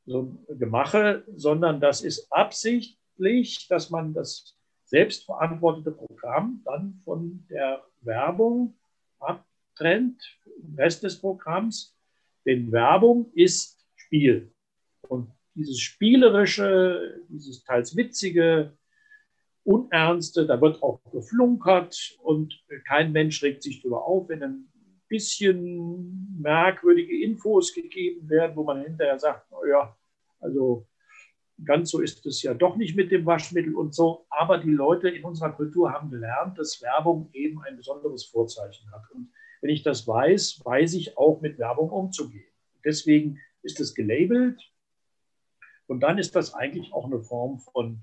so 0.05 0.37
ein 0.49 0.59
Gemache, 0.59 1.23
sondern 1.35 1.79
das 1.79 2.01
ist 2.01 2.31
absichtlich, 2.31 3.67
dass 3.67 3.89
man 3.89 4.13
das 4.13 4.56
selbstverantwortete 4.87 5.91
Programm 5.91 6.61
dann 6.65 6.99
von 7.03 7.45
der 7.49 7.83
Werbung 8.01 8.75
abtrennt, 9.19 10.21
im 10.63 10.75
Rest 10.75 11.03
des 11.03 11.19
Programms. 11.19 11.95
Denn 12.45 12.71
Werbung 12.71 13.29
ist 13.33 13.85
Spiel. 13.95 14.51
Und 15.09 15.29
dieses 15.55 15.79
spielerische, 15.79 17.21
dieses 17.27 17.63
teils 17.63 17.95
witzige, 17.95 18.77
Unernste, 19.63 20.45
da 20.45 20.61
wird 20.61 20.81
auch 20.81 21.01
geflunkert 21.11 22.17
und 22.23 22.63
kein 22.87 23.11
Mensch 23.11 23.43
regt 23.43 23.63
sich 23.63 23.81
darüber 23.81 24.05
auf, 24.05 24.29
wenn 24.29 24.41
ein 24.41 24.71
bisschen 25.09 26.37
merkwürdige 26.39 27.21
Infos 27.21 27.73
gegeben 27.73 28.29
werden, 28.29 28.55
wo 28.55 28.63
man 28.63 28.81
hinterher 28.81 29.19
sagt, 29.19 29.51
naja, 29.51 29.93
also 30.39 30.87
ganz 31.65 31.89
so 31.91 31.99
ist 31.99 32.25
es 32.25 32.43
ja 32.43 32.53
doch 32.53 32.75
nicht 32.75 32.95
mit 32.95 33.11
dem 33.11 33.25
Waschmittel 33.25 33.75
und 33.75 33.93
so. 33.93 34.25
Aber 34.29 34.57
die 34.57 34.71
Leute 34.71 35.09
in 35.09 35.23
unserer 35.23 35.51
Kultur 35.51 35.91
haben 35.91 36.09
gelernt, 36.09 36.57
dass 36.57 36.81
Werbung 36.81 37.29
eben 37.33 37.61
ein 37.63 37.77
besonderes 37.77 38.25
Vorzeichen 38.25 38.91
hat. 38.91 39.03
Und 39.11 39.31
wenn 39.61 39.71
ich 39.71 39.83
das 39.83 40.07
weiß, 40.07 40.61
weiß 40.63 40.93
ich 40.93 41.17
auch 41.17 41.41
mit 41.41 41.57
Werbung 41.57 41.89
umzugehen. 41.89 42.45
Deswegen 42.85 43.39
ist 43.63 43.79
es 43.79 43.95
gelabelt. 43.95 44.61
Und 45.87 46.01
dann 46.01 46.17
ist 46.17 46.35
das 46.35 46.53
eigentlich 46.53 46.93
auch 46.93 47.05
eine 47.05 47.21
Form 47.21 47.59
von 47.59 48.01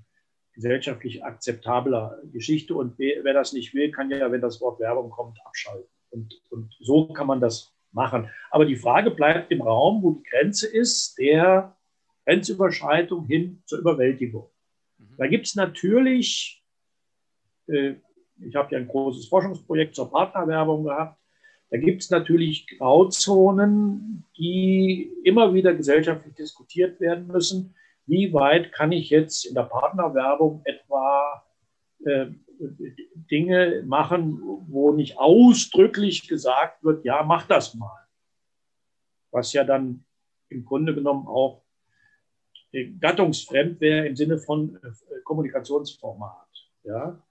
gesellschaftlich 0.53 1.23
akzeptabler 1.23 2.19
Geschichte. 2.31 2.75
Und 2.75 2.97
wer, 2.97 3.33
das 3.33 3.53
nicht 3.53 3.73
will, 3.73 3.91
kann 3.91 4.09
ja, 4.11 4.31
wenn 4.31 4.41
das 4.41 4.59
Wort 4.61 4.79
Werbung 4.79 5.09
kommt, 5.09 5.39
abschalten. 5.45 5.89
Und, 6.09 6.33
und 6.49 6.75
so 6.79 7.07
kann 7.07 7.27
man 7.27 7.41
das 7.41 7.73
machen. 7.91 8.29
Aber 8.51 8.65
die 8.65 8.75
Frage 8.75 9.11
bleibt 9.11 9.51
im 9.51 9.61
Raum, 9.61 10.03
wo 10.03 10.11
die 10.11 10.23
Grenze 10.23 10.67
ist, 10.67 11.17
der 11.17 11.74
Grenzüberschreitung 12.25 13.25
hin 13.25 13.61
zur 13.65 13.79
Überwältigung. 13.79 14.49
Mhm. 14.97 15.15
Da 15.17 15.27
gibt 15.27 15.47
es 15.47 15.55
natürlich, 15.55 16.63
äh, 17.67 17.95
ich 18.39 18.55
habe 18.55 18.73
ja 18.73 18.79
ein 18.79 18.87
großes 18.87 19.27
Forschungsprojekt 19.27 19.95
zur 19.95 20.11
Partnerwerbung 20.11 20.83
gehabt, 20.85 21.19
da 21.71 21.77
gibt 21.77 22.03
es 22.03 22.11
natürlich 22.11 22.67
Grauzonen, 22.67 24.23
die 24.37 25.11
immer 25.23 25.53
wieder 25.53 25.73
gesellschaftlich 25.73 26.35
diskutiert 26.35 26.99
werden 26.99 27.27
müssen 27.27 27.75
wie 28.07 28.33
weit 28.33 28.71
kann 28.71 28.91
ich 28.91 29.09
jetzt 29.09 29.45
in 29.45 29.55
der 29.55 29.63
Partnerwerbung 29.63 30.61
etwa 30.65 31.43
äh, 32.05 32.27
Dinge 33.31 33.83
machen, 33.85 34.39
wo 34.67 34.93
nicht 34.93 35.17
ausdrücklich 35.17 36.27
gesagt 36.27 36.83
wird, 36.83 37.03
ja, 37.03 37.23
mach 37.23 37.47
das 37.47 37.73
mal. 37.75 38.07
Was 39.31 39.53
ja 39.53 39.63
dann 39.63 40.05
im 40.49 40.63
Grunde 40.63 40.93
genommen 40.93 41.27
auch 41.27 41.63
gattungsfremd 42.99 43.79
wäre 43.81 44.07
im 44.07 44.15
Sinne 44.15 44.37
von 44.37 44.75
äh, 44.75 45.21
Kommunikationsformat. 45.23 46.47
Ja? 46.83 47.21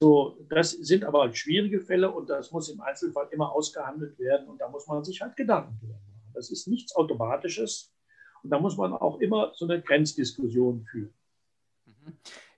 So, 0.00 0.36
das 0.48 0.72
sind 0.72 1.04
aber 1.04 1.32
schwierige 1.34 1.80
Fälle 1.80 2.10
und 2.10 2.28
das 2.28 2.52
muss 2.52 2.68
im 2.68 2.80
Einzelfall 2.80 3.28
immer 3.30 3.52
ausgehandelt 3.52 4.18
werden 4.18 4.48
und 4.48 4.60
da 4.60 4.68
muss 4.68 4.86
man 4.86 5.04
sich 5.04 5.20
halt 5.20 5.36
Gedanken 5.36 5.78
drüber 5.80 5.94
machen. 5.94 6.30
Das 6.34 6.50
ist 6.50 6.68
nichts 6.68 6.94
Automatisches 6.94 7.94
und 8.42 8.50
da 8.50 8.58
muss 8.58 8.76
man 8.76 8.92
auch 8.92 9.20
immer 9.20 9.52
so 9.54 9.66
eine 9.66 9.80
Grenzdiskussion 9.80 10.84
führen. 10.84 11.14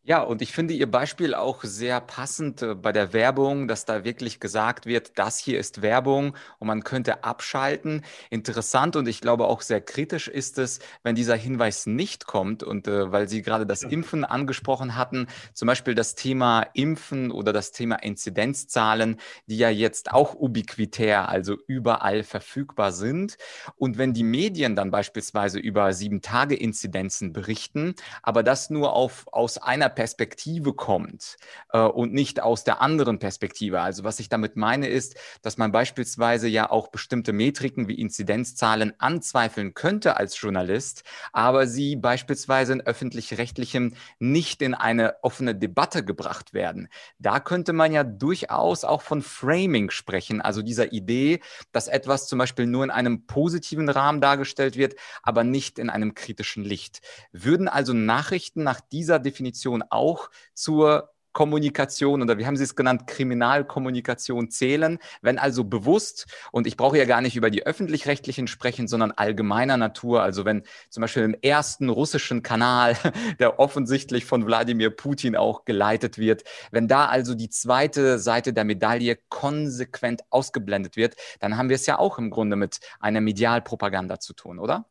Ja, 0.08 0.22
und 0.22 0.40
ich 0.40 0.52
finde 0.52 0.72
Ihr 0.72 0.88
Beispiel 0.88 1.34
auch 1.34 1.64
sehr 1.64 2.00
passend 2.00 2.62
äh, 2.62 2.76
bei 2.76 2.92
der 2.92 3.12
Werbung, 3.12 3.66
dass 3.66 3.86
da 3.86 4.04
wirklich 4.04 4.38
gesagt 4.38 4.86
wird, 4.86 5.18
das 5.18 5.36
hier 5.36 5.58
ist 5.58 5.82
Werbung 5.82 6.36
und 6.60 6.68
man 6.68 6.84
könnte 6.84 7.24
abschalten. 7.24 8.04
Interessant 8.30 8.94
und 8.94 9.08
ich 9.08 9.20
glaube 9.20 9.46
auch 9.48 9.62
sehr 9.62 9.80
kritisch 9.80 10.28
ist 10.28 10.58
es, 10.58 10.78
wenn 11.02 11.16
dieser 11.16 11.34
Hinweis 11.34 11.86
nicht 11.86 12.24
kommt 12.24 12.62
und 12.62 12.86
äh, 12.86 13.10
weil 13.10 13.28
Sie 13.28 13.42
gerade 13.42 13.66
das 13.66 13.82
Impfen 13.82 14.24
angesprochen 14.24 14.94
hatten, 14.94 15.26
zum 15.54 15.66
Beispiel 15.66 15.96
das 15.96 16.14
Thema 16.14 16.62
Impfen 16.74 17.32
oder 17.32 17.52
das 17.52 17.72
Thema 17.72 17.96
Inzidenzzahlen, 17.96 19.16
die 19.46 19.58
ja 19.58 19.70
jetzt 19.70 20.12
auch 20.12 20.34
ubiquitär, 20.36 21.28
also 21.28 21.56
überall 21.66 22.22
verfügbar 22.22 22.92
sind. 22.92 23.38
Und 23.74 23.98
wenn 23.98 24.12
die 24.14 24.22
Medien 24.22 24.76
dann 24.76 24.92
beispielsweise 24.92 25.58
über 25.58 25.92
sieben 25.92 26.22
Tage 26.22 26.54
Inzidenzen 26.54 27.32
berichten, 27.32 27.96
aber 28.22 28.44
das 28.44 28.70
nur 28.70 28.92
auf, 28.92 29.26
aus 29.32 29.58
einer 29.58 29.95
Perspektive 29.96 30.74
kommt 30.74 31.38
äh, 31.72 31.80
und 31.80 32.12
nicht 32.12 32.40
aus 32.40 32.62
der 32.62 32.80
anderen 32.80 33.18
Perspektive. 33.18 33.80
Also 33.80 34.04
was 34.04 34.20
ich 34.20 34.28
damit 34.28 34.54
meine 34.54 34.86
ist, 34.86 35.16
dass 35.42 35.58
man 35.58 35.72
beispielsweise 35.72 36.46
ja 36.46 36.70
auch 36.70 36.86
bestimmte 36.88 37.32
Metriken 37.32 37.88
wie 37.88 37.98
Inzidenzzahlen 38.00 38.92
anzweifeln 39.00 39.74
könnte 39.74 40.16
als 40.16 40.40
Journalist, 40.40 41.02
aber 41.32 41.66
sie 41.66 41.96
beispielsweise 41.96 42.74
in 42.74 42.80
öffentlich-rechtlichem 42.82 43.94
nicht 44.20 44.62
in 44.62 44.74
eine 44.74 45.16
offene 45.22 45.56
Debatte 45.56 46.04
gebracht 46.04 46.54
werden. 46.54 46.88
Da 47.18 47.40
könnte 47.40 47.72
man 47.72 47.92
ja 47.92 48.04
durchaus 48.04 48.84
auch 48.84 49.02
von 49.02 49.22
Framing 49.22 49.90
sprechen, 49.90 50.40
also 50.40 50.62
dieser 50.62 50.92
Idee, 50.92 51.40
dass 51.72 51.88
etwas 51.88 52.28
zum 52.28 52.38
Beispiel 52.38 52.66
nur 52.66 52.84
in 52.84 52.90
einem 52.90 53.26
positiven 53.26 53.88
Rahmen 53.88 54.20
dargestellt 54.20 54.76
wird, 54.76 54.94
aber 55.22 55.42
nicht 55.42 55.78
in 55.78 55.90
einem 55.90 56.14
kritischen 56.14 56.62
Licht. 56.62 57.00
Würden 57.32 57.66
also 57.66 57.94
Nachrichten 57.94 58.62
nach 58.62 58.80
dieser 58.80 59.18
Definition 59.18 59.82
auch 59.90 60.30
zur 60.54 61.10
Kommunikation 61.36 62.22
oder 62.22 62.38
wie 62.38 62.46
haben 62.46 62.56
Sie 62.56 62.64
es 62.64 62.76
genannt, 62.76 63.06
Kriminalkommunikation 63.06 64.48
zählen. 64.48 64.98
Wenn 65.20 65.38
also 65.38 65.64
bewusst, 65.64 66.34
und 66.50 66.66
ich 66.66 66.78
brauche 66.78 66.96
ja 66.96 67.04
gar 67.04 67.20
nicht 67.20 67.36
über 67.36 67.50
die 67.50 67.66
öffentlich-rechtlichen 67.66 68.46
sprechen, 68.46 68.88
sondern 68.88 69.12
allgemeiner 69.12 69.76
Natur, 69.76 70.22
also 70.22 70.46
wenn 70.46 70.62
zum 70.88 71.02
Beispiel 71.02 71.24
im 71.24 71.36
ersten 71.42 71.90
russischen 71.90 72.42
Kanal, 72.42 72.96
der 73.38 73.58
offensichtlich 73.58 74.24
von 74.24 74.46
Wladimir 74.46 74.88
Putin 74.88 75.36
auch 75.36 75.66
geleitet 75.66 76.16
wird, 76.16 76.42
wenn 76.70 76.88
da 76.88 77.04
also 77.04 77.34
die 77.34 77.50
zweite 77.50 78.18
Seite 78.18 78.54
der 78.54 78.64
Medaille 78.64 79.18
konsequent 79.28 80.22
ausgeblendet 80.30 80.96
wird, 80.96 81.16
dann 81.40 81.58
haben 81.58 81.68
wir 81.68 81.76
es 81.76 81.84
ja 81.84 81.98
auch 81.98 82.16
im 82.16 82.30
Grunde 82.30 82.56
mit 82.56 82.80
einer 82.98 83.20
Medialpropaganda 83.20 84.20
zu 84.20 84.32
tun, 84.32 84.58
oder? 84.58 84.86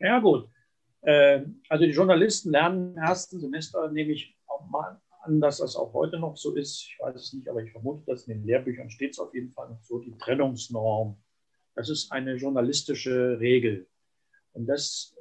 Ja, 0.00 0.18
gut. 0.18 0.48
Äh, 1.02 1.42
also 1.68 1.84
die 1.84 1.92
Journalisten 1.92 2.50
lernen 2.50 2.92
im 2.92 2.98
ersten 2.98 3.40
Semester, 3.40 3.90
nehme 3.90 4.12
ich 4.12 4.36
auch 4.46 4.68
mal 4.68 5.00
an, 5.22 5.40
dass 5.40 5.58
das 5.58 5.76
auch 5.76 5.92
heute 5.92 6.18
noch 6.18 6.36
so 6.36 6.54
ist. 6.54 6.82
Ich 6.82 6.98
weiß 7.00 7.14
es 7.14 7.32
nicht, 7.32 7.48
aber 7.48 7.62
ich 7.62 7.72
vermute, 7.72 8.04
dass 8.06 8.26
in 8.26 8.38
den 8.38 8.46
Lehrbüchern 8.46 8.90
steht 8.90 9.12
es 9.12 9.18
auf 9.18 9.34
jeden 9.34 9.50
Fall 9.50 9.68
noch 9.68 9.82
so, 9.82 9.98
die 9.98 10.16
Trennungsnorm. 10.16 11.16
Das 11.74 11.88
ist 11.88 12.10
eine 12.10 12.34
journalistische 12.34 13.38
Regel. 13.38 13.86
Und 14.52 14.66
das 14.66 15.14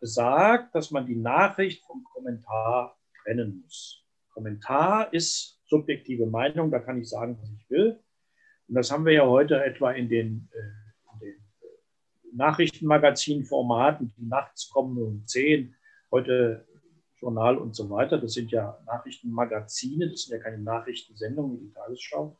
sagt, 0.00 0.74
dass 0.74 0.90
man 0.90 1.06
die 1.06 1.16
Nachricht 1.16 1.84
vom 1.84 2.02
Kommentar 2.04 2.98
trennen 3.22 3.60
muss. 3.62 4.04
Kommentar 4.32 5.12
ist 5.12 5.60
subjektive 5.66 6.26
Meinung, 6.26 6.70
da 6.70 6.80
kann 6.80 7.00
ich 7.00 7.08
sagen, 7.08 7.38
was 7.40 7.50
ich 7.50 7.70
will. 7.70 8.00
Und 8.68 8.74
das 8.74 8.90
haben 8.90 9.04
wir 9.04 9.12
ja 9.12 9.26
heute 9.26 9.62
etwa 9.62 9.92
in 9.92 10.08
den 10.08 10.48
äh, 10.52 10.79
Nachrichtenmagazinformaten, 12.34 14.12
die 14.16 14.26
nachts 14.26 14.70
kommen 14.70 14.98
um 14.98 15.26
10, 15.26 15.74
heute 16.10 16.66
Journal 17.16 17.58
und 17.58 17.74
so 17.74 17.90
weiter. 17.90 18.18
Das 18.18 18.32
sind 18.32 18.50
ja 18.50 18.78
Nachrichtenmagazine, 18.86 20.10
das 20.10 20.22
sind 20.22 20.38
ja 20.38 20.42
keine 20.42 20.58
Nachrichtensendungen 20.58 21.60
wie 21.60 21.66
die 21.66 21.72
Tagesschau. 21.72 22.38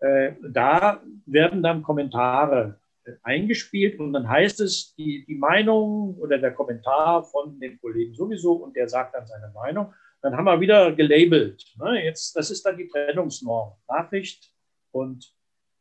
Äh, 0.00 0.34
da 0.50 1.02
werden 1.26 1.62
dann 1.62 1.82
Kommentare 1.82 2.80
äh, 3.04 3.12
eingespielt 3.22 4.00
und 4.00 4.12
dann 4.12 4.28
heißt 4.28 4.60
es, 4.60 4.94
die, 4.96 5.24
die 5.26 5.36
Meinung 5.36 6.16
oder 6.18 6.38
der 6.38 6.52
Kommentar 6.52 7.22
von 7.24 7.58
dem 7.60 7.80
Kollegen 7.80 8.14
sowieso 8.14 8.54
und 8.54 8.74
der 8.74 8.88
sagt 8.88 9.14
dann 9.14 9.26
seine 9.26 9.52
Meinung. 9.54 9.92
Dann 10.20 10.36
haben 10.36 10.44
wir 10.44 10.60
wieder 10.60 10.92
gelabelt. 10.92 11.64
Ne? 11.78 12.04
Jetzt, 12.04 12.36
das 12.36 12.50
ist 12.50 12.64
dann 12.64 12.76
die 12.76 12.88
Trennungsnorm. 12.88 13.74
Nachricht 13.88 14.52
und 14.90 15.34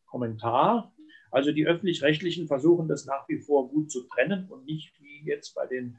Kommentar. 0.05 0.93
Also 1.31 1.53
die 1.53 1.65
öffentlich-rechtlichen 1.65 2.47
versuchen 2.47 2.87
das 2.87 3.05
nach 3.05 3.27
wie 3.29 3.39
vor 3.39 3.69
gut 3.69 3.89
zu 3.89 4.03
trennen 4.03 4.49
und 4.49 4.65
nicht 4.65 4.93
wie 5.01 5.23
jetzt 5.23 5.55
bei 5.55 5.65
den 5.65 5.97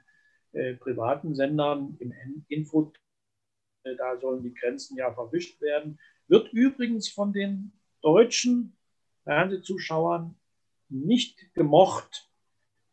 äh, 0.52 0.74
privaten 0.74 1.34
Sendern 1.34 1.96
im 1.98 2.12
Info, 2.48 2.92
äh, 3.84 3.96
da 3.96 4.18
sollen 4.20 4.42
die 4.42 4.52
Grenzen 4.52 4.96
ja 4.98 5.12
verwischt 5.12 5.60
werden. 5.62 5.98
Wird 6.28 6.52
übrigens 6.52 7.08
von 7.08 7.32
den 7.32 7.72
deutschen 8.02 8.76
Fernsehzuschauern 9.24 10.36
nicht 10.90 11.54
gemocht, 11.54 12.28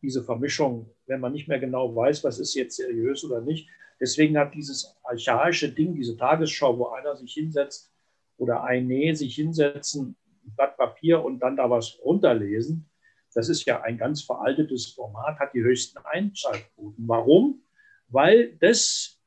diese 0.01 0.23
Vermischung, 0.23 0.89
wenn 1.07 1.19
man 1.19 1.33
nicht 1.33 1.49
mehr 1.49 1.59
genau 1.59 1.93
weiß, 1.93 2.23
was 2.23 2.39
ist 2.39 2.53
jetzt 2.55 2.77
seriös 2.77 3.25
oder 3.25 3.41
nicht. 3.41 3.67
Deswegen 3.99 4.37
hat 4.37 4.53
dieses 4.55 4.95
archaische 5.03 5.69
Ding, 5.69 5.93
diese 5.93 6.15
Tagesschau, 6.15 6.77
wo 6.77 6.87
einer 6.87 7.17
sich 7.17 7.33
hinsetzt 7.33 7.91
oder 8.37 8.63
ein 8.63 8.87
Nee 8.87 9.13
sich 9.13 9.35
hinsetzen 9.35 10.15
Blatt 10.55 10.77
Papier 10.77 11.23
und 11.23 11.39
dann 11.39 11.55
da 11.55 11.69
was 11.69 11.99
runterlesen. 12.03 12.89
Das 13.33 13.49
ist 13.49 13.65
ja 13.65 13.81
ein 13.81 13.97
ganz 13.97 14.23
veraltetes 14.23 14.87
Format, 14.87 15.39
hat 15.39 15.53
die 15.53 15.61
höchsten 15.61 15.99
Einschaltquoten. 15.99 17.07
Warum? 17.07 17.61
Weil 18.07 18.57
das 18.57 19.19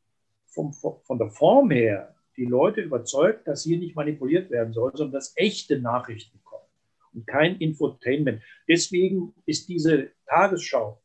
vom, 0.46 0.72
von 0.72 1.18
der 1.18 1.30
Form 1.30 1.70
her 1.70 2.14
die 2.36 2.44
Leute 2.44 2.80
überzeugt, 2.80 3.46
dass 3.46 3.62
hier 3.62 3.78
nicht 3.78 3.94
manipuliert 3.94 4.50
werden 4.50 4.72
soll, 4.72 4.90
sondern 4.94 5.12
dass 5.12 5.34
echte 5.36 5.78
Nachrichten 5.78 6.42
kommen 6.42 6.66
und 7.12 7.26
kein 7.26 7.56
Infotainment. 7.56 8.42
Deswegen 8.68 9.34
ist 9.46 9.68
diese 9.68 10.10
Tagesschau, 10.26 11.00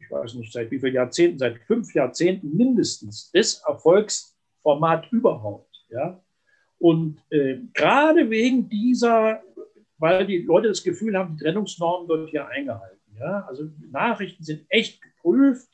ich 0.00 0.10
weiß 0.10 0.34
nicht 0.34 0.52
seit 0.52 0.70
wie 0.70 0.78
vielen 0.78 0.94
Jahrzehnten, 0.94 1.38
seit 1.38 1.58
fünf 1.60 1.94
Jahrzehnten 1.94 2.56
mindestens, 2.56 3.30
das 3.32 3.62
Erfolgsformat 3.66 5.12
überhaupt. 5.12 5.84
Ja? 5.90 6.22
Und 6.78 7.20
äh, 7.30 7.58
gerade 7.74 8.30
wegen 8.30 8.68
dieser, 8.68 9.42
weil 9.98 10.26
die 10.26 10.38
Leute 10.38 10.68
das 10.68 10.82
Gefühl 10.82 11.16
haben, 11.16 11.36
die 11.36 11.42
Trennungsnormen 11.44 12.08
wird 12.08 12.30
hier 12.30 12.46
eingehalten. 12.46 13.16
Ja? 13.18 13.44
Also 13.48 13.70
Nachrichten 13.90 14.44
sind 14.44 14.64
echt 14.68 15.02
geprüft. 15.02 15.68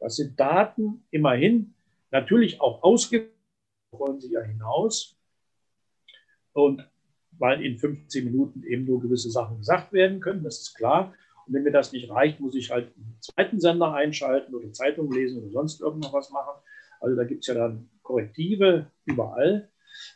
Das 0.00 0.16
sind 0.16 0.38
Daten 0.38 1.04
immerhin, 1.10 1.74
natürlich 2.10 2.60
auch 2.60 2.82
ausgewählt, 2.82 3.30
wollen 3.92 4.20
sie 4.20 4.32
ja 4.32 4.42
hinaus. 4.42 5.16
Und 6.52 6.88
weil 7.38 7.64
in 7.64 7.78
15 7.78 8.24
Minuten 8.24 8.62
eben 8.64 8.84
nur 8.84 9.00
gewisse 9.00 9.30
Sachen 9.30 9.58
gesagt 9.58 9.92
werden 9.92 10.20
können, 10.20 10.44
das 10.44 10.60
ist 10.60 10.74
klar. 10.74 11.14
Und 11.46 11.54
wenn 11.54 11.62
mir 11.62 11.72
das 11.72 11.92
nicht 11.92 12.10
reicht, 12.10 12.40
muss 12.40 12.54
ich 12.54 12.70
halt 12.70 12.94
einen 12.96 13.16
zweiten 13.20 13.60
Sender 13.60 13.92
einschalten 13.92 14.54
oder 14.54 14.72
Zeitung 14.72 15.12
lesen 15.12 15.42
oder 15.42 15.50
sonst 15.50 15.80
irgendwas 15.80 16.30
machen. 16.30 16.60
Also 17.00 17.16
da 17.16 17.24
gibt 17.24 17.42
es 17.42 17.48
ja 17.48 17.54
dann 17.54 17.90
Korrektive 18.02 18.90
überall. 19.04 19.68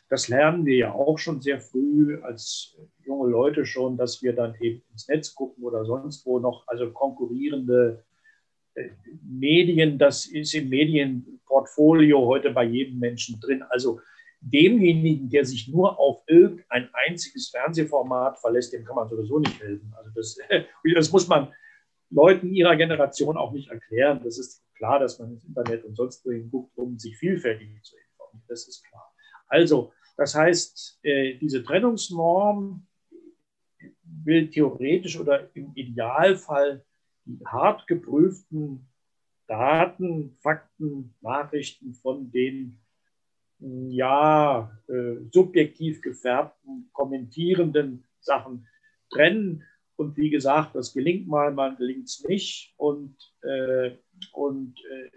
Das 0.09 0.27
lernen 0.27 0.65
wir 0.65 0.75
ja 0.75 0.93
auch 0.93 1.17
schon 1.17 1.41
sehr 1.41 1.59
früh 1.59 2.21
als 2.21 2.77
junge 3.05 3.29
Leute 3.29 3.65
schon, 3.65 3.97
dass 3.97 4.21
wir 4.21 4.33
dann 4.33 4.55
eben 4.59 4.81
ins 4.91 5.07
Netz 5.07 5.33
gucken 5.35 5.63
oder 5.63 5.85
sonst 5.85 6.25
wo 6.25 6.39
noch, 6.39 6.67
also 6.67 6.91
konkurrierende 6.91 8.03
äh, 8.75 8.89
Medien, 9.23 9.97
das 9.97 10.25
ist 10.25 10.53
im 10.53 10.69
Medienportfolio 10.69 12.25
heute 12.25 12.51
bei 12.51 12.63
jedem 12.63 12.99
Menschen 12.99 13.39
drin. 13.39 13.63
Also 13.69 13.99
demjenigen, 14.41 15.29
der 15.29 15.45
sich 15.45 15.67
nur 15.67 15.99
auf 15.99 16.23
irgendein 16.27 16.89
einziges 16.93 17.49
Fernsehformat 17.49 18.39
verlässt, 18.39 18.73
dem 18.73 18.85
kann 18.85 18.95
man 18.95 19.09
sowieso 19.09 19.39
nicht 19.39 19.61
helfen. 19.61 19.93
Also 19.97 20.11
das, 20.15 20.37
das 20.95 21.11
muss 21.11 21.27
man 21.27 21.53
Leuten 22.09 22.53
ihrer 22.53 22.75
Generation 22.75 23.37
auch 23.37 23.51
nicht 23.51 23.69
erklären. 23.69 24.21
Das 24.23 24.39
ist 24.39 24.63
klar, 24.75 24.99
dass 24.99 25.19
man 25.19 25.33
ins 25.33 25.43
Internet 25.43 25.83
und 25.83 25.95
sonst 25.95 26.25
wohin 26.25 26.49
guckt, 26.49 26.77
um 26.77 26.97
sich 26.97 27.17
vielfältig 27.17 27.69
zu 27.83 27.95
informieren. 27.97 28.45
Das 28.47 28.67
ist 28.67 28.83
klar. 28.87 29.08
Also, 29.49 29.91
das 30.15 30.35
heißt, 30.35 30.99
äh, 31.03 31.35
diese 31.35 31.63
Trennungsnorm 31.63 32.85
will 34.23 34.49
theoretisch 34.49 35.19
oder 35.19 35.49
im 35.55 35.71
Idealfall 35.75 36.85
die 37.25 37.39
hart 37.45 37.87
geprüften 37.87 38.87
Daten, 39.47 40.37
Fakten, 40.41 41.15
Nachrichten 41.21 41.93
von 41.93 42.31
den 42.31 42.79
ja, 43.59 44.71
äh, 44.87 45.15
subjektiv 45.31 46.01
gefärbten, 46.01 46.89
kommentierenden 46.93 48.05
Sachen 48.21 48.67
trennen. 49.09 49.63
Und 49.95 50.15
wie 50.15 50.29
gesagt, 50.29 50.75
das 50.75 50.93
gelingt 50.93 51.27
mal, 51.27 51.51
mal 51.51 51.75
gelingt 51.75 52.07
es 52.07 52.23
nicht. 52.25 52.73
Und, 52.77 53.17
äh, 53.41 53.97
und 54.31 54.79
äh, 54.79 55.09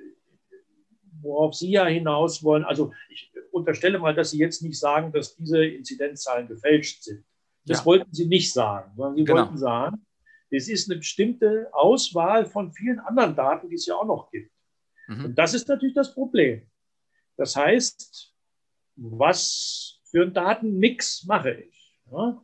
worauf 1.21 1.55
Sie 1.55 1.71
ja 1.71 1.87
hinaus 1.87 2.43
wollen, 2.43 2.65
also 2.65 2.93
ich 3.11 3.32
unterstelle 3.53 3.99
mal, 3.99 4.15
dass 4.15 4.31
Sie 4.31 4.39
jetzt 4.39 4.63
nicht 4.63 4.79
sagen, 4.79 5.13
dass 5.13 5.37
diese 5.37 5.65
Inzidenzzahlen 5.65 6.49
gefälscht 6.49 7.03
sind. 7.05 7.25
Das 7.65 7.81
ja. 7.81 7.87
wollten 7.87 8.13
Sie 8.13 8.27
nicht 8.27 8.53
sagen, 8.53 8.93
sondern 8.97 9.17
Sie 9.17 9.25
genau. 9.25 9.43
wollten 9.43 9.59
sagen, 9.59 10.07
es 10.51 10.69
ist 10.69 10.91
eine 10.91 10.99
bestimmte 10.99 11.69
Auswahl 11.73 12.47
von 12.47 12.73
vielen 12.73 12.99
anderen 13.01 13.35
Daten, 13.35 13.69
die 13.69 13.77
es 13.77 13.87
ja 13.87 13.95
auch 13.95 14.07
noch 14.07 14.31
gibt. 14.31 14.51
Mhm. 15.09 15.27
Und 15.27 15.39
das 15.39 15.55
ist 15.55 15.69
natürlich 15.69 15.95
das 15.95 16.13
Problem. 16.13 16.69
Das 17.37 17.57
heißt, 17.57 18.35
was 18.97 20.01
für 20.05 20.23
einen 20.23 20.35
Datenmix 20.35 21.25
mache 21.25 21.53
ich? 21.53 21.99
Ja? 22.11 22.43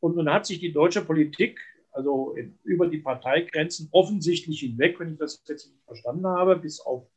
Und 0.00 0.16
nun 0.16 0.30
hat 0.30 0.46
sich 0.46 0.60
die 0.60 0.72
deutsche 0.72 1.02
Politik, 1.02 1.60
also 1.92 2.36
über 2.64 2.86
die 2.86 2.98
Parteigrenzen 2.98 3.88
offensichtlich 3.92 4.60
hinweg, 4.60 5.00
wenn 5.00 5.14
ich 5.14 5.18
das 5.18 5.42
jetzt 5.48 5.66
nicht 5.66 5.84
verstanden 5.84 6.26
habe, 6.26 6.56
bis 6.56 6.80
auf 6.80 7.08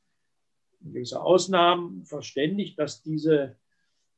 gewisse 0.83 1.21
Ausnahmen 1.21 2.05
verständigt, 2.05 2.77
dass 2.79 3.01
diese 3.01 3.57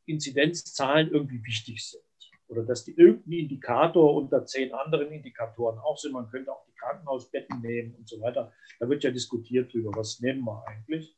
Inzidenzzahlen 0.06 1.12
irgendwie 1.12 1.44
wichtig 1.44 1.88
sind 1.88 2.04
oder 2.48 2.64
dass 2.64 2.84
die 2.86 2.94
irgendein 2.94 3.40
Indikator 3.40 4.14
unter 4.16 4.46
zehn 4.46 4.74
anderen 4.74 5.12
Indikatoren 5.12 5.80
auch 5.80 5.98
sind. 5.98 6.14
Man 6.14 6.30
könnte 6.30 6.52
auch 6.52 6.66
die 6.66 6.76
Krankenhausbetten 6.76 7.62
nehmen 7.62 7.96
und 7.96 8.08
so 8.08 8.20
weiter. 8.22 8.54
Da 8.80 8.90
wird 8.90 9.04
ja 9.04 9.12
diskutiert 9.12 9.74
darüber, 9.74 9.92
was 9.96 10.20
nehmen 10.20 10.44
wir 10.44 10.64
eigentlich. 10.68 11.18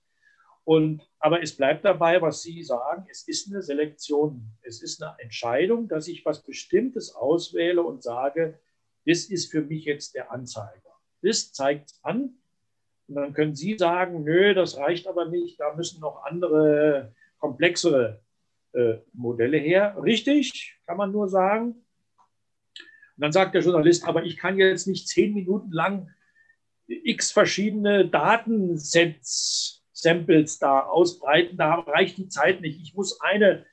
Und, 0.64 1.08
aber 1.20 1.44
es 1.44 1.56
bleibt 1.56 1.86
dabei, 1.86 2.22
was 2.22 2.42
Sie 2.42 2.64
sagen, 2.64 3.06
es 3.10 3.28
ist 3.28 3.52
eine 3.52 3.62
Selektion, 3.62 4.58
es 4.64 4.82
ist 4.82 5.02
eine 5.02 5.16
Entscheidung, 5.20 5.88
dass 5.88 6.08
ich 6.08 6.26
was 6.26 6.44
Bestimmtes 6.44 7.14
auswähle 7.14 7.84
und 7.84 8.02
sage, 8.02 8.60
das 9.06 9.26
ist 9.26 9.52
für 9.52 9.62
mich 9.62 9.86
jetzt 9.86 10.16
der 10.16 10.32
Anzeiger. 10.32 10.82
Das 11.22 11.54
zeigt 11.54 11.94
an. 12.02 12.40
Und 13.08 13.16
dann 13.16 13.34
können 13.34 13.56
Sie 13.56 13.78
sagen, 13.78 14.24
nö, 14.24 14.54
das 14.54 14.78
reicht 14.78 15.08
aber 15.08 15.26
nicht, 15.26 15.60
da 15.60 15.74
müssen 15.76 16.02
noch 16.02 16.24
andere, 16.26 17.14
komplexere 17.38 18.22
äh, 18.74 18.96
Modelle 19.14 19.58
her. 19.58 19.96
Richtig, 20.02 20.80
kann 20.86 20.98
man 20.98 21.12
nur 21.12 21.30
sagen. 21.30 21.68
Und 21.68 23.22
dann 23.22 23.32
sagt 23.32 23.54
der 23.54 23.62
Journalist, 23.62 24.08
aber 24.08 24.24
ich 24.24 24.38
kann 24.38 24.58
jetzt 24.58 24.88
nicht 24.88 25.08
zehn 25.08 25.34
Minuten 25.34 25.72
lang 25.72 26.10
x 26.88 27.32
verschiedene 27.32 28.08
Datensets, 28.08 29.84
Samples 29.94 30.60
da 30.60 30.82
ausbreiten, 30.82 31.58
da 31.58 31.76
reicht 31.76 32.18
die 32.18 32.28
Zeit 32.28 32.62
nicht. 32.62 32.82
Ich 32.82 32.94
muss 32.96 33.22
eine 33.22 33.66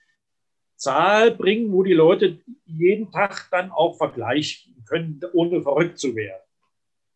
Zahl 0.77 1.33
bringen, 1.33 1.73
wo 1.73 1.83
die 1.83 1.93
Leute 1.93 2.39
jeden 2.65 3.11
Tag 3.11 3.49
dann 3.51 3.71
auch 3.71 3.97
vergleichen 3.97 4.85
können, 4.87 5.21
ohne 5.33 5.63
verrückt 5.63 5.99
zu 5.99 6.15
werden. 6.15 6.43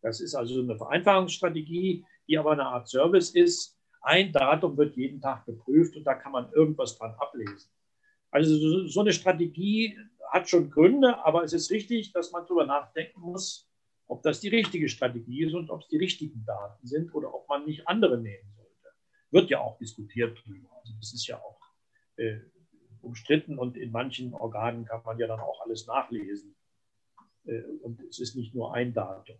Das 0.01 0.19
ist 0.19 0.35
also 0.35 0.61
eine 0.61 0.77
Vereinfachungsstrategie, 0.77 2.05
die 2.27 2.37
aber 2.37 2.51
eine 2.51 2.65
Art 2.65 2.87
Service 2.87 3.31
ist. 3.31 3.77
Ein 4.01 4.31
Datum 4.31 4.77
wird 4.77 4.95
jeden 4.95 5.19
Tag 5.19 5.45
geprüft 5.45 5.95
und 5.95 6.03
da 6.03 6.13
kann 6.13 6.31
man 6.31 6.51
irgendwas 6.53 6.97
dran 6.97 7.15
ablesen. 7.17 7.69
Also 8.31 8.87
so 8.87 9.01
eine 9.01 9.13
Strategie 9.13 9.97
hat 10.29 10.49
schon 10.49 10.69
Gründe, 10.69 11.23
aber 11.25 11.43
es 11.43 11.53
ist 11.53 11.71
richtig, 11.71 12.11
dass 12.11 12.31
man 12.31 12.45
darüber 12.45 12.65
nachdenken 12.65 13.21
muss, 13.21 13.69
ob 14.07 14.21
das 14.23 14.39
die 14.39 14.49
richtige 14.49 14.89
Strategie 14.89 15.45
ist 15.45 15.53
und 15.53 15.69
ob 15.69 15.81
es 15.81 15.87
die 15.87 15.97
richtigen 15.97 16.45
Daten 16.45 16.85
sind 16.85 17.13
oder 17.13 17.33
ob 17.33 17.47
man 17.49 17.65
nicht 17.65 17.87
andere 17.87 18.17
nehmen 18.17 18.53
sollte. 18.55 18.95
Wird 19.31 19.49
ja 19.49 19.59
auch 19.59 19.77
diskutiert 19.77 20.37
drüber. 20.45 20.69
Also 20.79 20.93
das 20.99 21.13
ist 21.13 21.27
ja 21.27 21.37
auch 21.37 21.59
äh, 22.17 22.39
umstritten 23.01 23.57
und 23.57 23.77
in 23.77 23.91
manchen 23.91 24.33
Organen 24.33 24.85
kann 24.85 25.01
man 25.03 25.17
ja 25.19 25.27
dann 25.27 25.39
auch 25.39 25.61
alles 25.61 25.87
nachlesen. 25.87 26.55
Äh, 27.45 27.61
und 27.81 28.01
es 28.03 28.19
ist 28.19 28.35
nicht 28.35 28.53
nur 28.53 28.73
ein 28.73 28.93
Datum. 28.93 29.37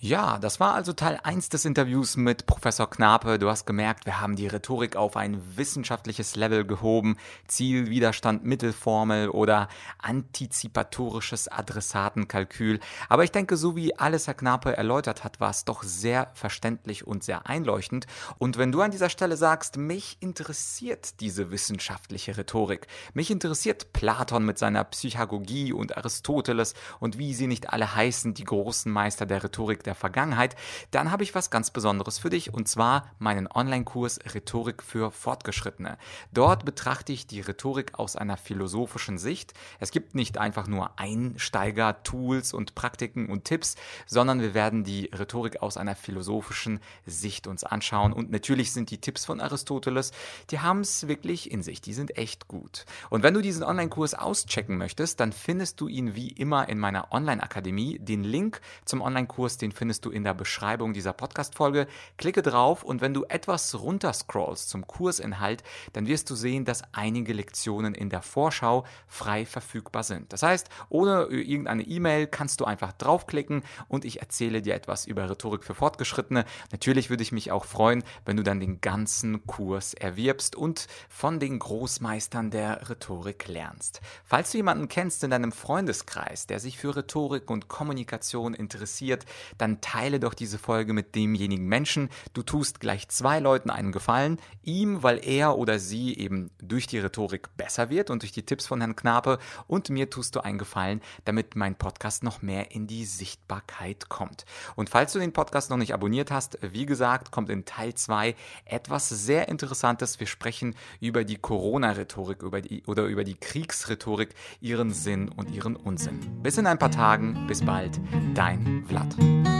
Ja, 0.00 0.38
das 0.38 0.60
war 0.60 0.74
also 0.74 0.92
Teil 0.92 1.18
1 1.22 1.48
des 1.48 1.64
Interviews 1.64 2.18
mit 2.18 2.44
Professor 2.44 2.90
Knape. 2.90 3.38
Du 3.38 3.48
hast 3.48 3.64
gemerkt, 3.64 4.04
wir 4.04 4.20
haben 4.20 4.36
die 4.36 4.48
Rhetorik 4.48 4.96
auf 4.96 5.16
ein 5.16 5.40
wissenschaftliches 5.56 6.36
Level 6.36 6.66
gehoben. 6.66 7.16
Ziel, 7.46 7.88
Widerstand, 7.88 8.44
Mittelformel 8.44 9.30
oder 9.30 9.68
antizipatorisches 10.02 11.48
Adressatenkalkül. 11.48 12.80
Aber 13.08 13.24
ich 13.24 13.32
denke, 13.32 13.56
so 13.56 13.76
wie 13.76 13.96
alles 13.96 14.26
Herr 14.26 14.34
Knape 14.34 14.76
erläutert 14.76 15.24
hat, 15.24 15.40
war 15.40 15.50
es 15.50 15.64
doch 15.64 15.82
sehr 15.82 16.30
verständlich 16.34 17.06
und 17.06 17.24
sehr 17.24 17.46
einleuchtend. 17.46 18.06
Und 18.36 18.58
wenn 18.58 18.72
du 18.72 18.82
an 18.82 18.90
dieser 18.90 19.08
Stelle 19.08 19.38
sagst, 19.38 19.78
mich 19.78 20.18
interessiert 20.20 21.20
diese 21.20 21.50
wissenschaftliche 21.50 22.36
Rhetorik, 22.36 22.88
mich 23.14 23.30
interessiert 23.30 23.94
Platon 23.94 24.44
mit 24.44 24.58
seiner 24.58 24.84
Psychagogie 24.84 25.72
und 25.72 25.96
Aristoteles 25.96 26.74
und 27.00 27.16
wie 27.16 27.32
sie 27.32 27.46
nicht 27.46 27.72
alle 27.72 27.94
heißen, 27.94 28.34
die 28.34 28.44
großen 28.44 28.92
Meister 28.92 29.24
der 29.24 29.42
Rhetorik 29.42 29.83
der 29.86 29.94
Vergangenheit, 29.94 30.56
dann 30.90 31.10
habe 31.10 31.22
ich 31.22 31.34
was 31.34 31.50
ganz 31.50 31.70
Besonderes 31.70 32.18
für 32.18 32.30
dich 32.30 32.52
und 32.52 32.68
zwar 32.68 33.10
meinen 33.18 33.46
Online-Kurs 33.46 34.20
Rhetorik 34.34 34.82
für 34.82 35.10
Fortgeschrittene. 35.10 35.98
Dort 36.32 36.64
betrachte 36.64 37.12
ich 37.12 37.26
die 37.26 37.40
Rhetorik 37.40 37.98
aus 37.98 38.16
einer 38.16 38.36
philosophischen 38.36 39.18
Sicht. 39.18 39.54
Es 39.80 39.90
gibt 39.90 40.14
nicht 40.14 40.38
einfach 40.38 40.66
nur 40.66 40.98
Einsteiger, 40.98 42.02
Tools 42.02 42.52
und 42.52 42.74
Praktiken 42.74 43.28
und 43.28 43.44
Tipps, 43.44 43.76
sondern 44.06 44.40
wir 44.40 44.54
werden 44.54 44.84
die 44.84 45.10
Rhetorik 45.12 45.62
aus 45.62 45.76
einer 45.76 45.94
philosophischen 45.94 46.80
Sicht 47.06 47.46
uns 47.46 47.64
anschauen. 47.64 48.12
Und 48.12 48.30
natürlich 48.30 48.72
sind 48.72 48.90
die 48.90 48.98
Tipps 48.98 49.24
von 49.24 49.40
Aristoteles, 49.40 50.12
die 50.50 50.60
haben 50.60 50.80
es 50.80 51.08
wirklich 51.08 51.50
in 51.50 51.62
sich, 51.62 51.80
die 51.80 51.94
sind 51.94 52.16
echt 52.16 52.48
gut. 52.48 52.86
Und 53.10 53.22
wenn 53.22 53.34
du 53.34 53.40
diesen 53.40 53.62
Online-Kurs 53.62 54.14
auschecken 54.14 54.76
möchtest, 54.76 55.20
dann 55.20 55.32
findest 55.32 55.80
du 55.80 55.88
ihn 55.88 56.14
wie 56.14 56.28
immer 56.28 56.68
in 56.68 56.78
meiner 56.78 57.12
Online-Akademie. 57.12 57.98
Den 57.98 58.24
Link 58.24 58.60
zum 58.84 59.00
Online-Kurs, 59.00 59.58
den 59.58 59.72
findest 59.74 60.04
du 60.04 60.10
in 60.10 60.24
der 60.24 60.34
Beschreibung 60.34 60.92
dieser 60.92 61.12
Podcast-Folge. 61.12 61.86
Klicke 62.16 62.42
drauf 62.42 62.82
und 62.82 63.00
wenn 63.00 63.14
du 63.14 63.24
etwas 63.24 63.78
runterscrollst 63.78 64.70
zum 64.70 64.86
Kursinhalt, 64.86 65.62
dann 65.92 66.06
wirst 66.06 66.30
du 66.30 66.34
sehen, 66.34 66.64
dass 66.64 66.82
einige 66.92 67.32
Lektionen 67.32 67.94
in 67.94 68.10
der 68.10 68.22
Vorschau 68.22 68.84
frei 69.06 69.46
verfügbar 69.46 70.02
sind. 70.02 70.32
Das 70.32 70.42
heißt, 70.42 70.68
ohne 70.88 71.24
irgendeine 71.24 71.82
E-Mail 71.82 72.26
kannst 72.26 72.60
du 72.60 72.64
einfach 72.64 72.92
draufklicken 72.92 73.62
und 73.88 74.04
ich 74.04 74.20
erzähle 74.20 74.62
dir 74.62 74.74
etwas 74.74 75.06
über 75.06 75.28
Rhetorik 75.28 75.64
für 75.64 75.74
Fortgeschrittene. 75.74 76.44
Natürlich 76.72 77.10
würde 77.10 77.22
ich 77.22 77.32
mich 77.32 77.50
auch 77.50 77.64
freuen, 77.64 78.04
wenn 78.24 78.36
du 78.36 78.42
dann 78.42 78.60
den 78.60 78.80
ganzen 78.80 79.46
Kurs 79.46 79.94
erwirbst 79.94 80.56
und 80.56 80.86
von 81.08 81.40
den 81.40 81.58
Großmeistern 81.58 82.50
der 82.50 82.88
Rhetorik 82.88 83.48
lernst. 83.48 84.00
Falls 84.24 84.50
du 84.52 84.58
jemanden 84.58 84.88
kennst 84.88 85.24
in 85.24 85.30
deinem 85.30 85.52
Freundeskreis, 85.52 86.46
der 86.46 86.60
sich 86.60 86.78
für 86.78 86.96
Rhetorik 86.96 87.50
und 87.50 87.68
Kommunikation 87.68 88.54
interessiert, 88.54 89.24
dann 89.58 89.63
dann 89.64 89.80
teile 89.80 90.20
doch 90.20 90.34
diese 90.34 90.58
Folge 90.58 90.92
mit 90.92 91.14
demjenigen 91.14 91.66
Menschen. 91.66 92.10
Du 92.34 92.42
tust 92.42 92.80
gleich 92.80 93.08
zwei 93.08 93.40
Leuten 93.40 93.70
einen 93.70 93.92
Gefallen. 93.92 94.38
Ihm, 94.62 95.02
weil 95.02 95.26
er 95.26 95.56
oder 95.56 95.78
sie 95.78 96.14
eben 96.18 96.50
durch 96.60 96.86
die 96.86 96.98
Rhetorik 96.98 97.56
besser 97.56 97.88
wird 97.88 98.10
und 98.10 98.20
durch 98.20 98.32
die 98.32 98.44
Tipps 98.44 98.66
von 98.66 98.80
Herrn 98.80 98.94
Knape. 98.94 99.38
Und 99.66 99.88
mir 99.88 100.10
tust 100.10 100.36
du 100.36 100.40
einen 100.40 100.58
Gefallen, 100.58 101.00
damit 101.24 101.56
mein 101.56 101.76
Podcast 101.76 102.22
noch 102.22 102.42
mehr 102.42 102.72
in 102.72 102.86
die 102.86 103.06
Sichtbarkeit 103.06 104.10
kommt. 104.10 104.44
Und 104.76 104.90
falls 104.90 105.14
du 105.14 105.18
den 105.18 105.32
Podcast 105.32 105.70
noch 105.70 105.78
nicht 105.78 105.94
abonniert 105.94 106.30
hast, 106.30 106.58
wie 106.60 106.84
gesagt, 106.84 107.30
kommt 107.30 107.48
in 107.48 107.64
Teil 107.64 107.94
2 107.94 108.34
etwas 108.66 109.08
sehr 109.08 109.48
Interessantes. 109.48 110.20
Wir 110.20 110.26
sprechen 110.26 110.74
über 111.00 111.24
die 111.24 111.36
Corona-Rhetorik 111.36 112.42
oder 112.42 113.04
über 113.04 113.24
die 113.24 113.36
Kriegsrhetorik, 113.36 114.34
ihren 114.60 114.92
Sinn 114.92 115.30
und 115.30 115.50
ihren 115.50 115.74
Unsinn. 115.74 116.20
Bis 116.42 116.58
in 116.58 116.66
ein 116.66 116.78
paar 116.78 116.90
Tagen. 116.90 117.46
Bis 117.46 117.62
bald. 117.62 117.98
Dein 118.34 118.84
Vlad. 118.86 119.53